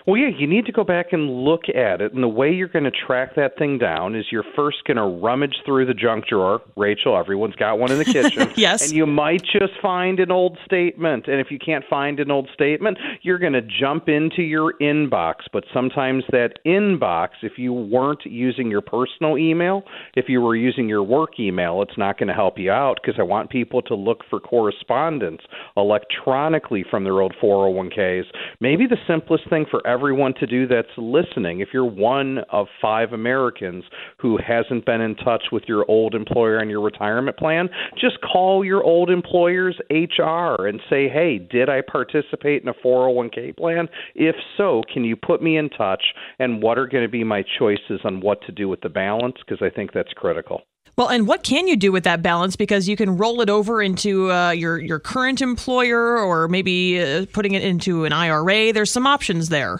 Well, 0.05 0.17
yeah, 0.17 0.29
you 0.37 0.47
need 0.47 0.65
to 0.65 0.73
go 0.73 0.83
back 0.83 1.13
and 1.13 1.29
look 1.29 1.69
at 1.69 2.01
it. 2.01 2.13
And 2.13 2.21
the 2.21 2.27
way 2.27 2.51
you're 2.51 2.67
going 2.67 2.83
to 2.83 2.91
track 2.91 3.35
that 3.35 3.57
thing 3.57 3.77
down 3.77 4.15
is 4.15 4.25
you're 4.31 4.43
first 4.55 4.83
going 4.85 4.97
to 4.97 5.03
rummage 5.03 5.55
through 5.65 5.85
the 5.85 5.93
junk 5.93 6.25
drawer. 6.27 6.61
Rachel, 6.75 7.17
everyone's 7.17 7.55
got 7.55 7.79
one 7.79 7.89
in 7.89 7.97
the 7.97 8.05
kitchen. 8.05 8.51
yes. 8.57 8.89
And 8.89 8.97
you 8.97 9.05
might 9.05 9.43
just 9.43 9.73
find 9.81 10.19
an 10.19 10.29
old 10.29 10.57
statement. 10.65 11.27
And 11.27 11.39
if 11.39 11.51
you 11.51 11.57
can't 11.57 11.85
find 11.89 12.19
an 12.19 12.31
old 12.31 12.49
statement, 12.53 12.97
you're 13.21 13.39
going 13.39 13.53
to 13.53 13.61
jump 13.61 14.09
into 14.09 14.41
your 14.41 14.73
inbox. 14.81 15.35
But 15.53 15.63
sometimes 15.73 16.25
that 16.31 16.59
inbox, 16.65 17.29
if 17.41 17.53
you 17.57 17.71
weren't 17.71 18.25
using 18.25 18.69
your 18.69 18.81
personal 18.81 19.37
email, 19.37 19.83
if 20.15 20.25
you 20.27 20.41
were 20.41 20.57
using 20.57 20.89
your 20.89 21.03
work 21.03 21.39
email, 21.39 21.81
it's 21.81 21.97
not 21.97 22.17
going 22.17 22.27
to 22.27 22.33
help 22.33 22.59
you 22.59 22.71
out 22.71 22.99
because 23.01 23.17
I 23.19 23.23
want 23.23 23.49
people 23.49 23.81
to 23.83 23.95
look 23.95 24.19
for 24.29 24.41
correspondence 24.41 25.41
electronically 25.77 26.83
from 26.89 27.05
their 27.05 27.21
old 27.21 27.33
401ks. 27.41 28.25
Maybe 28.59 28.85
the 28.85 28.97
simplest 29.07 29.49
thing 29.49 29.65
for 29.71 29.85
everyone 29.93 30.33
to 30.39 30.47
do 30.47 30.67
that's 30.67 30.87
listening. 30.97 31.59
If 31.59 31.69
you're 31.71 31.85
one 31.85 32.39
of 32.51 32.65
five 32.81 33.13
Americans 33.13 33.83
who 34.17 34.39
hasn't 34.45 34.85
been 34.85 35.01
in 35.01 35.15
touch 35.15 35.43
with 35.51 35.63
your 35.67 35.85
old 35.87 36.15
employer 36.15 36.57
and 36.57 36.69
your 36.69 36.81
retirement 36.81 37.37
plan, 37.37 37.69
just 37.99 38.17
call 38.21 38.65
your 38.65 38.83
old 38.83 39.11
employer's 39.11 39.79
HR 39.91 40.67
and 40.67 40.79
say, 40.89 41.07
hey, 41.07 41.37
did 41.37 41.69
I 41.69 41.81
participate 41.81 42.63
in 42.63 42.69
a 42.69 42.73
401k 42.73 43.55
plan? 43.55 43.87
If 44.15 44.35
so, 44.57 44.81
can 44.91 45.03
you 45.03 45.15
put 45.15 45.43
me 45.43 45.57
in 45.57 45.69
touch? 45.69 46.03
And 46.39 46.63
what 46.63 46.79
are 46.79 46.87
going 46.87 47.03
to 47.03 47.09
be 47.09 47.23
my 47.23 47.43
choices 47.59 48.01
on 48.03 48.19
what 48.21 48.41
to 48.47 48.51
do 48.51 48.67
with 48.67 48.81
the 48.81 48.89
balance? 48.89 49.35
Because 49.45 49.61
I 49.61 49.69
think 49.69 49.93
that's 49.93 50.13
critical. 50.13 50.63
Well, 50.95 51.07
and 51.07 51.27
what 51.27 51.43
can 51.43 51.67
you 51.67 51.75
do 51.75 51.91
with 51.91 52.03
that 52.03 52.21
balance? 52.21 52.55
Because 52.55 52.87
you 52.87 52.95
can 52.95 53.17
roll 53.17 53.41
it 53.41 53.49
over 53.49 53.81
into 53.81 54.31
uh, 54.31 54.51
your 54.51 54.79
your 54.79 54.99
current 54.99 55.41
employer, 55.41 56.19
or 56.19 56.47
maybe 56.47 57.01
uh, 57.01 57.25
putting 57.33 57.53
it 57.53 57.63
into 57.63 58.05
an 58.05 58.13
IRA. 58.13 58.71
There's 58.73 58.91
some 58.91 59.07
options 59.07 59.49
there. 59.49 59.79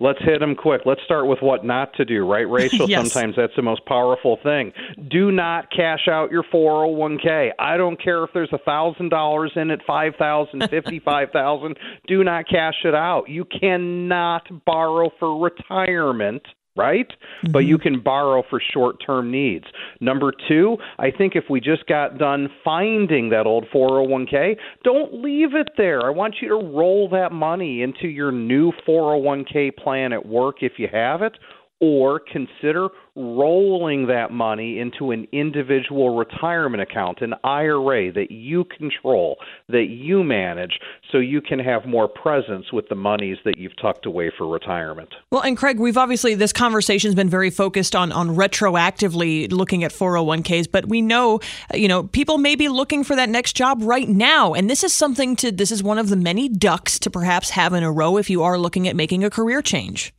Let's 0.00 0.18
hit 0.24 0.40
them 0.40 0.56
quick. 0.56 0.80
Let's 0.84 1.02
start 1.04 1.28
with 1.28 1.38
what 1.42 1.64
not 1.64 1.94
to 1.94 2.04
do, 2.04 2.26
right, 2.26 2.40
Rachel? 2.50 2.88
yes. 2.90 3.12
Sometimes 3.12 3.36
that's 3.36 3.54
the 3.54 3.62
most 3.62 3.84
powerful 3.86 4.36
thing. 4.42 4.72
Do 5.08 5.30
not 5.30 5.70
cash 5.70 6.08
out 6.10 6.32
your 6.32 6.42
401k. 6.52 7.50
I 7.58 7.76
don't 7.76 8.02
care 8.02 8.24
if 8.24 8.30
there's 8.34 8.52
a 8.52 8.58
thousand 8.58 9.10
dollars 9.10 9.52
in 9.54 9.70
it, 9.70 9.80
five 9.86 10.14
thousand, 10.18 10.66
fifty-five 10.70 11.28
thousand. 11.32 11.78
do 12.08 12.24
not 12.24 12.48
cash 12.48 12.74
it 12.84 12.94
out. 12.94 13.28
You 13.28 13.44
cannot 13.44 14.42
borrow 14.66 15.10
for 15.20 15.38
retirement 15.38 16.42
right? 16.76 17.08
Mm-hmm. 17.08 17.52
But 17.52 17.60
you 17.60 17.78
can 17.78 18.00
borrow 18.00 18.42
for 18.48 18.60
short 18.60 18.96
term 19.04 19.30
needs. 19.30 19.66
Number 20.00 20.32
two, 20.48 20.78
I 20.98 21.10
think 21.10 21.36
if 21.36 21.44
we 21.50 21.60
just 21.60 21.86
got 21.86 22.18
done 22.18 22.48
finding 22.64 23.30
that 23.30 23.46
old 23.46 23.66
401k, 23.74 24.56
don't 24.84 25.22
leave 25.22 25.54
it 25.54 25.70
there. 25.76 26.06
I 26.06 26.10
want 26.10 26.36
you 26.40 26.48
to 26.48 26.54
roll 26.54 27.08
that 27.10 27.32
money 27.32 27.82
into 27.82 28.08
your 28.08 28.32
new 28.32 28.72
401k 28.86 29.76
plan 29.76 30.12
at 30.12 30.26
work 30.26 30.62
if 30.62 30.72
you 30.78 30.88
have 30.92 31.22
it 31.22 31.38
or 31.80 32.20
consider 32.20 32.88
rolling 33.14 34.06
that 34.06 34.30
money 34.30 34.78
into 34.78 35.10
an 35.10 35.26
individual 35.32 36.16
retirement 36.16 36.82
account, 36.82 37.20
an 37.20 37.34
IRA 37.44 38.10
that 38.12 38.30
you 38.30 38.64
control, 38.64 39.36
that 39.68 39.86
you 39.90 40.24
manage, 40.24 40.78
so 41.10 41.18
you 41.18 41.42
can 41.42 41.58
have 41.58 41.84
more 41.84 42.08
presence 42.08 42.72
with 42.72 42.88
the 42.88 42.94
monies 42.94 43.36
that 43.44 43.58
you've 43.58 43.76
tucked 43.76 44.06
away 44.06 44.32
for 44.36 44.46
retirement. 44.46 45.10
Well, 45.30 45.42
and 45.42 45.58
Craig, 45.58 45.78
we've 45.78 45.98
obviously, 45.98 46.34
this 46.34 46.54
conversation's 46.54 47.14
been 47.14 47.28
very 47.28 47.50
focused 47.50 47.94
on, 47.94 48.12
on 48.12 48.30
retroactively 48.30 49.52
looking 49.52 49.84
at 49.84 49.92
401ks, 49.92 50.70
but 50.70 50.88
we 50.88 51.02
know, 51.02 51.40
you 51.74 51.88
know, 51.88 52.04
people 52.04 52.38
may 52.38 52.56
be 52.56 52.68
looking 52.68 53.04
for 53.04 53.14
that 53.14 53.28
next 53.28 53.54
job 53.54 53.80
right 53.82 54.08
now. 54.08 54.54
And 54.54 54.70
this 54.70 54.82
is 54.82 54.94
something 54.94 55.36
to, 55.36 55.52
this 55.52 55.70
is 55.70 55.82
one 55.82 55.98
of 55.98 56.08
the 56.08 56.16
many 56.16 56.48
ducks 56.48 56.98
to 57.00 57.10
perhaps 57.10 57.50
have 57.50 57.74
in 57.74 57.82
a 57.82 57.92
row 57.92 58.16
if 58.16 58.30
you 58.30 58.42
are 58.42 58.58
looking 58.58 58.88
at 58.88 58.96
making 58.96 59.22
a 59.22 59.30
career 59.30 59.60
change 59.60 60.14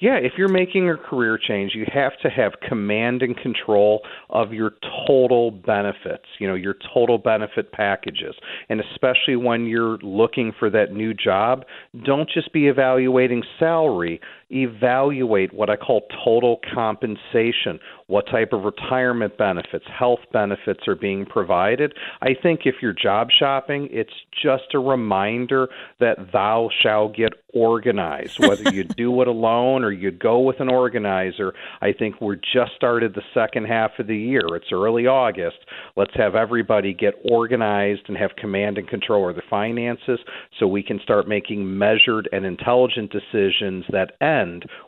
yeah, 0.00 0.16
if 0.16 0.32
you're 0.38 0.48
making 0.48 0.88
a 0.88 0.96
career 0.96 1.38
change, 1.38 1.72
you 1.74 1.84
have 1.92 2.12
to 2.22 2.30
have 2.30 2.52
command 2.66 3.22
and 3.22 3.36
control 3.36 4.02
of 4.30 4.52
your 4.52 4.72
total 5.06 5.50
benefits, 5.50 6.24
you 6.38 6.46
know, 6.46 6.54
your 6.54 6.76
total 6.94 7.18
benefit 7.18 7.72
packages. 7.72 8.36
And 8.68 8.80
especially 8.80 9.34
when 9.34 9.66
you're 9.66 9.98
looking 9.98 10.52
for 10.56 10.70
that 10.70 10.92
new 10.92 11.14
job, 11.14 11.64
don't 12.04 12.30
just 12.30 12.52
be 12.52 12.68
evaluating 12.68 13.42
salary, 13.58 14.20
evaluate 14.50 15.52
what 15.52 15.70
I 15.70 15.76
call 15.76 16.06
total 16.24 16.60
compensation. 16.74 17.78
What 18.06 18.26
type 18.26 18.52
of 18.52 18.64
retirement 18.64 19.36
benefits, 19.36 19.84
health 19.86 20.20
benefits 20.32 20.88
are 20.88 20.94
being 20.94 21.26
provided? 21.26 21.92
I 22.22 22.34
think 22.42 22.60
if 22.64 22.76
you're 22.80 22.94
job 22.94 23.28
shopping, 23.36 23.88
it's 23.90 24.12
just 24.42 24.74
a 24.74 24.78
reminder 24.78 25.68
that 26.00 26.32
thou 26.32 26.70
shall 26.82 27.08
get 27.08 27.32
organized. 27.52 28.38
Whether 28.46 28.70
you 28.70 28.84
do 28.84 29.20
it 29.20 29.28
alone 29.28 29.84
or 29.84 29.92
you 29.92 30.10
go 30.10 30.40
with 30.40 30.60
an 30.60 30.70
organizer, 30.70 31.52
I 31.82 31.92
think 31.92 32.20
we're 32.20 32.36
just 32.36 32.72
started 32.76 33.14
the 33.14 33.22
second 33.34 33.66
half 33.66 33.90
of 33.98 34.06
the 34.06 34.16
year. 34.16 34.42
It's 34.54 34.72
early 34.72 35.06
August. 35.06 35.58
Let's 35.96 36.14
have 36.14 36.34
everybody 36.34 36.94
get 36.94 37.14
organized 37.30 38.02
and 38.08 38.16
have 38.16 38.30
command 38.36 38.78
and 38.78 38.88
control 38.88 39.24
over 39.24 39.32
their 39.34 39.42
finances 39.50 40.20
so 40.58 40.66
we 40.66 40.82
can 40.82 41.00
start 41.02 41.28
making 41.28 41.78
measured 41.78 42.28
and 42.32 42.46
intelligent 42.46 43.12
decisions 43.12 43.84
that 43.90 44.12
end 44.22 44.37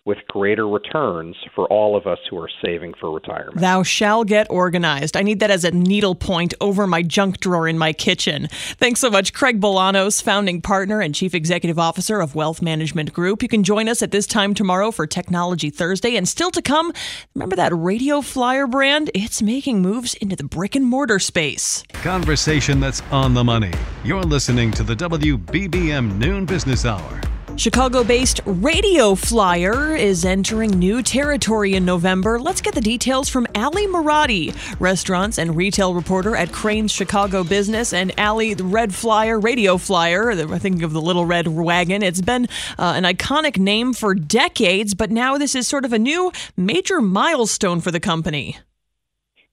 with 0.04 0.18
greater 0.28 0.68
returns 0.68 1.36
for 1.54 1.66
all 1.66 1.96
of 1.96 2.06
us 2.06 2.18
who 2.28 2.38
are 2.38 2.48
saving 2.64 2.94
for 3.00 3.10
retirement. 3.10 3.60
Thou 3.60 3.82
shall 3.82 4.24
get 4.24 4.46
organized. 4.50 5.16
I 5.16 5.22
need 5.22 5.40
that 5.40 5.50
as 5.50 5.64
a 5.64 5.70
needle 5.70 6.14
point 6.14 6.54
over 6.60 6.86
my 6.86 7.02
junk 7.02 7.40
drawer 7.40 7.68
in 7.68 7.78
my 7.78 7.92
kitchen. 7.92 8.48
Thanks 8.50 9.00
so 9.00 9.10
much, 9.10 9.32
Craig 9.32 9.60
Bolanos, 9.60 10.22
founding 10.22 10.60
partner 10.60 11.00
and 11.00 11.14
chief 11.14 11.34
executive 11.34 11.78
officer 11.78 12.20
of 12.20 12.34
Wealth 12.34 12.62
Management 12.62 13.12
Group. 13.12 13.42
You 13.42 13.48
can 13.48 13.64
join 13.64 13.88
us 13.88 14.02
at 14.02 14.10
this 14.10 14.26
time 14.26 14.54
tomorrow 14.54 14.90
for 14.90 15.06
Technology 15.06 15.70
Thursday. 15.70 16.16
And 16.16 16.28
still 16.28 16.50
to 16.52 16.62
come, 16.62 16.92
remember 17.34 17.56
that 17.56 17.74
radio 17.74 18.20
flyer 18.20 18.66
brand? 18.66 19.10
It's 19.14 19.42
making 19.42 19.82
moves 19.82 20.14
into 20.14 20.36
the 20.36 20.44
brick 20.44 20.74
and 20.74 20.86
mortar 20.86 21.18
space. 21.18 21.82
Conversation 21.92 22.80
that's 22.80 23.02
on 23.10 23.34
the 23.34 23.44
money. 23.44 23.72
You're 24.04 24.22
listening 24.22 24.70
to 24.72 24.82
the 24.82 24.94
WBBM 24.94 26.18
Noon 26.18 26.46
Business 26.46 26.84
Hour. 26.84 27.20
Chicago 27.60 28.02
based 28.02 28.40
Radio 28.46 29.14
Flyer 29.14 29.94
is 29.94 30.24
entering 30.24 30.70
new 30.70 31.02
territory 31.02 31.74
in 31.74 31.84
November. 31.84 32.40
Let's 32.40 32.62
get 32.62 32.74
the 32.74 32.80
details 32.80 33.28
from 33.28 33.46
Ali 33.54 33.86
Marotti, 33.86 34.56
restaurants 34.80 35.36
and 35.36 35.54
retail 35.54 35.92
reporter 35.92 36.34
at 36.34 36.52
Crain's 36.52 36.90
Chicago 36.90 37.44
Business. 37.44 37.92
And 37.92 38.14
Ali, 38.16 38.54
the 38.54 38.64
Red 38.64 38.94
Flyer, 38.94 39.38
Radio 39.38 39.76
Flyer, 39.76 40.30
I 40.30 40.58
think 40.58 40.80
of 40.80 40.94
the 40.94 41.02
little 41.02 41.26
red 41.26 41.48
wagon. 41.48 42.02
It's 42.02 42.22
been 42.22 42.46
uh, 42.78 42.94
an 42.96 43.04
iconic 43.04 43.58
name 43.58 43.92
for 43.92 44.14
decades, 44.14 44.94
but 44.94 45.10
now 45.10 45.36
this 45.36 45.54
is 45.54 45.68
sort 45.68 45.84
of 45.84 45.92
a 45.92 45.98
new 45.98 46.32
major 46.56 47.02
milestone 47.02 47.82
for 47.82 47.90
the 47.90 48.00
company. 48.00 48.56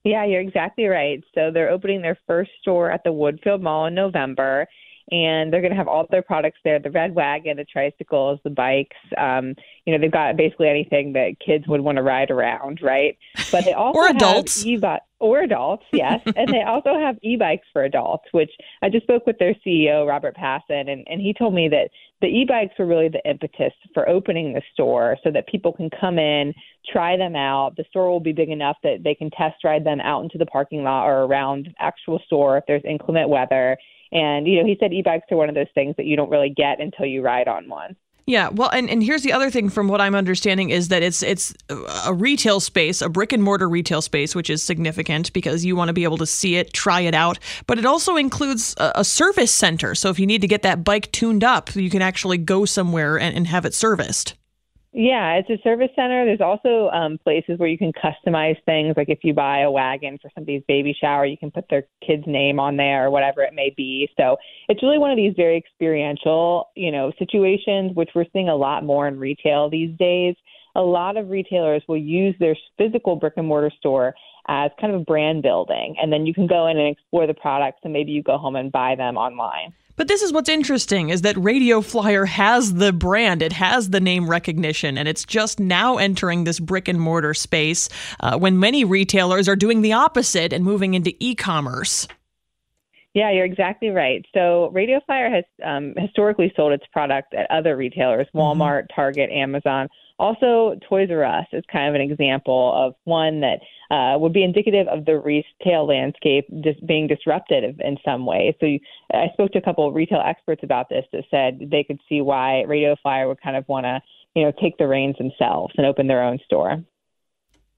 Yeah, 0.04 0.24
you're 0.24 0.40
exactly 0.40 0.86
right. 0.86 1.22
So 1.34 1.50
they're 1.52 1.68
opening 1.68 2.00
their 2.00 2.18
first 2.26 2.52
store 2.62 2.90
at 2.90 3.04
the 3.04 3.10
Woodfield 3.10 3.60
Mall 3.60 3.84
in 3.84 3.94
November 3.94 4.66
and 5.10 5.52
they're 5.52 5.60
going 5.60 5.72
to 5.72 5.76
have 5.76 5.88
all 5.88 6.06
their 6.10 6.22
products 6.22 6.58
there 6.64 6.78
the 6.78 6.90
red 6.90 7.14
wagon 7.14 7.56
the 7.56 7.64
tricycles 7.64 8.38
the 8.44 8.50
bikes 8.50 8.96
um 9.16 9.54
you 9.84 9.92
know 9.92 9.98
they've 9.98 10.12
got 10.12 10.36
basically 10.36 10.68
anything 10.68 11.12
that 11.12 11.36
kids 11.44 11.66
would 11.66 11.80
want 11.80 11.96
to 11.96 12.02
ride 12.02 12.30
around 12.30 12.80
right? 12.82 13.16
But 13.50 13.64
they 13.64 13.72
also 13.72 13.98
or 13.98 14.08
adults. 14.08 14.64
e- 14.64 14.80
or 15.20 15.40
adults 15.42 15.84
yes. 15.92 16.20
And 16.36 16.48
they 16.48 16.62
also 16.62 16.94
have 16.94 17.16
e-bikes 17.22 17.66
for 17.72 17.84
adults 17.84 18.24
which 18.32 18.50
i 18.82 18.88
just 18.88 19.04
spoke 19.04 19.26
with 19.26 19.38
their 19.38 19.54
ceo 19.66 20.06
Robert 20.06 20.36
Pasin 20.36 20.88
and, 20.88 21.06
and 21.08 21.20
he 21.20 21.34
told 21.34 21.54
me 21.54 21.68
that 21.68 21.90
the 22.20 22.26
e-bikes 22.26 22.74
were 22.78 22.86
really 22.86 23.08
the 23.08 23.22
impetus 23.28 23.72
for 23.94 24.08
opening 24.08 24.52
the 24.52 24.62
store 24.72 25.16
so 25.22 25.30
that 25.30 25.46
people 25.48 25.72
can 25.72 25.88
come 26.00 26.18
in 26.18 26.52
try 26.90 27.16
them 27.16 27.36
out. 27.36 27.76
The 27.76 27.84
store 27.90 28.08
will 28.08 28.20
be 28.20 28.32
big 28.32 28.48
enough 28.48 28.76
that 28.82 29.02
they 29.04 29.14
can 29.14 29.30
test 29.30 29.62
ride 29.64 29.84
them 29.84 30.00
out 30.00 30.22
into 30.22 30.38
the 30.38 30.46
parking 30.46 30.82
lot 30.82 31.06
or 31.06 31.24
around 31.24 31.66
the 31.66 31.74
actual 31.78 32.20
store 32.26 32.58
if 32.58 32.64
there's 32.66 32.82
inclement 32.84 33.28
weather 33.28 33.76
and, 34.12 34.46
you 34.46 34.60
know, 34.60 34.66
he 34.66 34.76
said 34.80 34.92
e 34.92 35.02
bikes 35.02 35.26
are 35.30 35.36
one 35.36 35.48
of 35.48 35.54
those 35.54 35.66
things 35.74 35.94
that 35.96 36.06
you 36.06 36.16
don't 36.16 36.30
really 36.30 36.50
get 36.50 36.80
until 36.80 37.06
you 37.06 37.22
ride 37.22 37.48
on 37.48 37.68
one. 37.68 37.96
Yeah, 38.28 38.50
well, 38.50 38.68
and, 38.68 38.90
and 38.90 39.02
here's 39.02 39.22
the 39.22 39.32
other 39.32 39.50
thing 39.50 39.70
from 39.70 39.88
what 39.88 40.02
I'm 40.02 40.14
understanding 40.14 40.68
is 40.68 40.88
that 40.88 41.02
it's 41.02 41.22
it's 41.22 41.54
a 42.04 42.12
retail 42.12 42.60
space, 42.60 43.00
a 43.00 43.08
brick 43.08 43.32
and 43.32 43.42
mortar 43.42 43.66
retail 43.66 44.02
space, 44.02 44.34
which 44.34 44.50
is 44.50 44.62
significant 44.62 45.32
because 45.32 45.64
you 45.64 45.74
want 45.74 45.88
to 45.88 45.94
be 45.94 46.04
able 46.04 46.18
to 46.18 46.26
see 46.26 46.56
it, 46.56 46.74
try 46.74 47.00
it 47.00 47.14
out. 47.14 47.38
But 47.66 47.78
it 47.78 47.86
also 47.86 48.16
includes 48.16 48.74
a, 48.76 48.92
a 48.96 49.04
service 49.04 49.50
center. 49.50 49.94
So 49.94 50.10
if 50.10 50.18
you 50.18 50.26
need 50.26 50.42
to 50.42 50.46
get 50.46 50.60
that 50.60 50.84
bike 50.84 51.10
tuned 51.10 51.42
up, 51.42 51.74
you 51.74 51.88
can 51.88 52.02
actually 52.02 52.36
go 52.36 52.66
somewhere 52.66 53.18
and, 53.18 53.34
and 53.34 53.46
have 53.46 53.64
it 53.64 53.72
serviced. 53.72 54.34
Yeah, 55.00 55.34
it's 55.34 55.48
a 55.48 55.62
service 55.62 55.90
center. 55.94 56.24
There's 56.24 56.40
also 56.40 56.88
um, 56.88 57.18
places 57.18 57.56
where 57.56 57.68
you 57.68 57.78
can 57.78 57.92
customize 57.92 58.56
things. 58.64 58.94
Like 58.96 59.08
if 59.08 59.20
you 59.22 59.32
buy 59.32 59.60
a 59.60 59.70
wagon 59.70 60.18
for 60.20 60.28
somebody's 60.34 60.64
baby 60.66 60.92
shower, 61.00 61.24
you 61.24 61.38
can 61.38 61.52
put 61.52 61.66
their 61.70 61.84
kid's 62.04 62.24
name 62.26 62.58
on 62.58 62.76
there 62.76 63.06
or 63.06 63.10
whatever 63.10 63.42
it 63.42 63.54
may 63.54 63.72
be. 63.76 64.10
So 64.16 64.36
it's 64.68 64.82
really 64.82 64.98
one 64.98 65.12
of 65.12 65.16
these 65.16 65.34
very 65.36 65.56
experiential, 65.56 66.70
you 66.74 66.90
know, 66.90 67.12
situations, 67.16 67.92
which 67.94 68.10
we're 68.12 68.24
seeing 68.32 68.48
a 68.48 68.56
lot 68.56 68.82
more 68.82 69.06
in 69.06 69.20
retail 69.20 69.70
these 69.70 69.96
days. 70.00 70.34
A 70.74 70.82
lot 70.82 71.16
of 71.16 71.30
retailers 71.30 71.84
will 71.86 71.96
use 71.96 72.34
their 72.40 72.56
physical 72.76 73.14
brick 73.14 73.34
and 73.36 73.46
mortar 73.46 73.70
store 73.78 74.16
as 74.48 74.72
kind 74.80 74.92
of 74.92 75.06
brand 75.06 75.44
building, 75.44 75.94
and 76.02 76.12
then 76.12 76.26
you 76.26 76.34
can 76.34 76.48
go 76.48 76.66
in 76.66 76.76
and 76.76 76.88
explore 76.88 77.28
the 77.28 77.34
products, 77.34 77.78
and 77.84 77.92
maybe 77.92 78.10
you 78.10 78.24
go 78.24 78.36
home 78.36 78.56
and 78.56 78.72
buy 78.72 78.96
them 78.96 79.16
online. 79.16 79.72
But 79.98 80.06
this 80.06 80.22
is 80.22 80.32
what's 80.32 80.48
interesting 80.48 81.10
is 81.10 81.22
that 81.22 81.36
Radio 81.36 81.80
Flyer 81.80 82.24
has 82.24 82.74
the 82.74 82.92
brand, 82.92 83.42
it 83.42 83.52
has 83.52 83.90
the 83.90 83.98
name 83.98 84.30
recognition, 84.30 84.96
and 84.96 85.08
it's 85.08 85.24
just 85.24 85.58
now 85.58 85.96
entering 85.98 86.44
this 86.44 86.60
brick 86.60 86.86
and 86.86 87.00
mortar 87.00 87.34
space 87.34 87.88
uh, 88.20 88.38
when 88.38 88.60
many 88.60 88.84
retailers 88.84 89.48
are 89.48 89.56
doing 89.56 89.82
the 89.82 89.92
opposite 89.92 90.52
and 90.52 90.64
moving 90.64 90.94
into 90.94 91.12
e-commerce. 91.18 92.06
Yeah, 93.14 93.32
you're 93.32 93.44
exactly 93.44 93.88
right. 93.88 94.24
So 94.32 94.70
Radio 94.72 95.00
Flyer 95.04 95.30
has 95.30 95.44
um, 95.64 95.94
historically 95.96 96.52
sold 96.54 96.72
its 96.72 96.86
product 96.92 97.34
at 97.34 97.50
other 97.50 97.76
retailers, 97.76 98.28
mm-hmm. 98.28 98.38
Walmart. 98.38 98.86
Target, 98.94 99.30
Amazon. 99.30 99.88
Also, 100.18 100.74
Toys 100.88 101.08
R 101.10 101.24
Us 101.24 101.46
is 101.52 101.62
kind 101.70 101.88
of 101.88 101.94
an 101.94 102.00
example 102.00 102.72
of 102.74 102.94
one 103.04 103.40
that 103.40 103.60
uh, 103.94 104.18
would 104.18 104.32
be 104.32 104.42
indicative 104.42 104.88
of 104.88 105.04
the 105.04 105.18
retail 105.18 105.86
landscape 105.86 106.46
just 106.62 106.84
being 106.86 107.06
disrupted 107.06 107.80
in 107.80 107.96
some 108.04 108.26
way. 108.26 108.56
So 108.58 108.66
you, 108.66 108.80
I 109.12 109.28
spoke 109.32 109.52
to 109.52 109.58
a 109.58 109.62
couple 109.62 109.86
of 109.86 109.94
retail 109.94 110.20
experts 110.24 110.62
about 110.64 110.88
this 110.88 111.04
that 111.12 111.24
said 111.30 111.70
they 111.70 111.84
could 111.84 112.00
see 112.08 112.20
why 112.20 112.62
Radio 112.62 112.96
Flyer 113.00 113.28
would 113.28 113.40
kind 113.40 113.56
of 113.56 113.66
want 113.68 113.84
to, 113.84 114.00
you 114.34 114.42
know, 114.44 114.52
take 114.60 114.76
the 114.76 114.88
reins 114.88 115.16
themselves 115.18 115.72
and 115.76 115.86
open 115.86 116.08
their 116.08 116.24
own 116.24 116.38
store. 116.44 116.82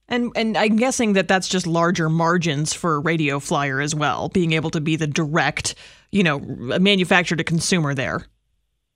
And 0.09 0.33
and 0.35 0.57
I'm 0.57 0.76
guessing 0.76 1.12
that 1.12 1.29
that's 1.29 1.46
just 1.46 1.66
larger 1.66 2.09
margins 2.09 2.72
for 2.72 3.00
Radio 3.00 3.38
Flyer 3.38 3.81
as 3.81 3.94
well, 3.94 4.29
being 4.29 4.53
able 4.53 4.70
to 4.70 4.81
be 4.81 4.96
the 4.96 5.07
direct, 5.07 5.74
you 6.11 6.24
know, 6.24 6.40
manufacturer 6.40 7.37
to 7.37 7.44
consumer 7.44 7.94
there. 7.94 8.26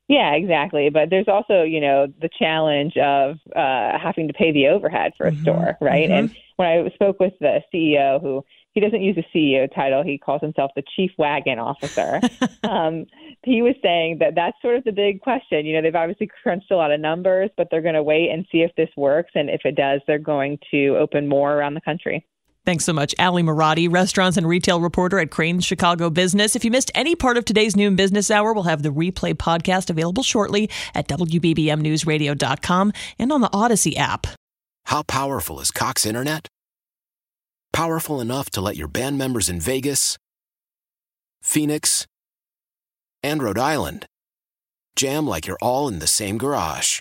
Yeah, 0.08 0.32
exactly. 0.34 0.90
But 0.90 1.08
there's 1.10 1.28
also, 1.28 1.62
you 1.62 1.80
know, 1.80 2.06
the 2.20 2.28
challenge 2.38 2.96
of 2.98 3.36
uh, 3.56 3.98
having 3.98 4.28
to 4.28 4.34
pay 4.34 4.52
the 4.52 4.68
overhead 4.68 5.12
for 5.16 5.26
a 5.26 5.32
mm-hmm. 5.32 5.42
store, 5.42 5.78
right? 5.80 6.10
Mm-hmm. 6.10 6.26
And 6.26 6.36
when 6.56 6.68
I 6.68 6.90
spoke 6.94 7.20
with 7.20 7.32
the 7.40 7.60
CEO, 7.72 8.20
who 8.20 8.44
he 8.72 8.80
doesn't 8.80 9.02
use 9.02 9.16
a 9.16 9.36
CEO 9.36 9.72
title, 9.72 10.02
he 10.02 10.18
calls 10.18 10.42
himself 10.42 10.72
the 10.76 10.82
Chief 10.96 11.12
Wagon 11.16 11.58
Officer. 11.58 12.20
um, 12.64 13.06
he 13.44 13.62
was 13.62 13.76
saying 13.82 14.18
that 14.18 14.34
that's 14.34 14.60
sort 14.60 14.76
of 14.76 14.84
the 14.84 14.92
big 14.92 15.20
question. 15.20 15.64
You 15.64 15.74
know, 15.74 15.82
they've 15.82 15.94
obviously 15.94 16.28
crunched 16.42 16.70
a 16.70 16.76
lot 16.76 16.90
of 16.90 17.00
numbers, 17.00 17.50
but 17.56 17.68
they're 17.70 17.82
going 17.82 17.94
to 17.94 18.02
wait 18.02 18.30
and 18.30 18.44
see 18.50 18.62
if 18.62 18.74
this 18.76 18.90
works. 18.96 19.30
And 19.34 19.48
if 19.48 19.62
it 19.64 19.76
does, 19.76 20.00
they're 20.06 20.18
going 20.18 20.58
to 20.72 20.96
open 20.98 21.28
more 21.28 21.54
around 21.54 21.74
the 21.74 21.80
country. 21.80 22.26
Thanks 22.64 22.84
so 22.84 22.94
much, 22.94 23.14
Ali 23.18 23.42
Marotti, 23.42 23.92
restaurants 23.92 24.38
and 24.38 24.48
retail 24.48 24.80
reporter 24.80 25.18
at 25.18 25.30
Crain's 25.30 25.64
Chicago 25.66 26.08
Business. 26.08 26.56
If 26.56 26.64
you 26.64 26.70
missed 26.70 26.90
any 26.94 27.14
part 27.14 27.36
of 27.36 27.44
today's 27.44 27.76
noon 27.76 27.94
business 27.94 28.30
hour, 28.30 28.54
we'll 28.54 28.62
have 28.62 28.82
the 28.82 28.88
replay 28.88 29.34
podcast 29.34 29.90
available 29.90 30.22
shortly 30.22 30.70
at 30.94 31.06
WBBMNewsRadio.com 31.08 32.92
and 33.18 33.32
on 33.32 33.42
the 33.42 33.50
Audacy 33.50 33.96
app. 33.98 34.26
How 34.86 35.02
powerful 35.02 35.60
is 35.60 35.70
Cox 35.70 36.06
Internet? 36.06 36.48
Powerful 37.72 38.20
enough 38.20 38.50
to 38.50 38.60
let 38.60 38.76
your 38.76 38.88
band 38.88 39.18
members 39.18 39.48
in 39.48 39.60
Vegas, 39.60 40.16
Phoenix, 41.42 42.06
and 43.22 43.42
Rhode 43.42 43.58
Island 43.58 44.06
jam 44.96 45.26
like 45.26 45.46
you're 45.46 45.58
all 45.60 45.88
in 45.88 45.98
the 45.98 46.06
same 46.06 46.38
garage. 46.38 47.00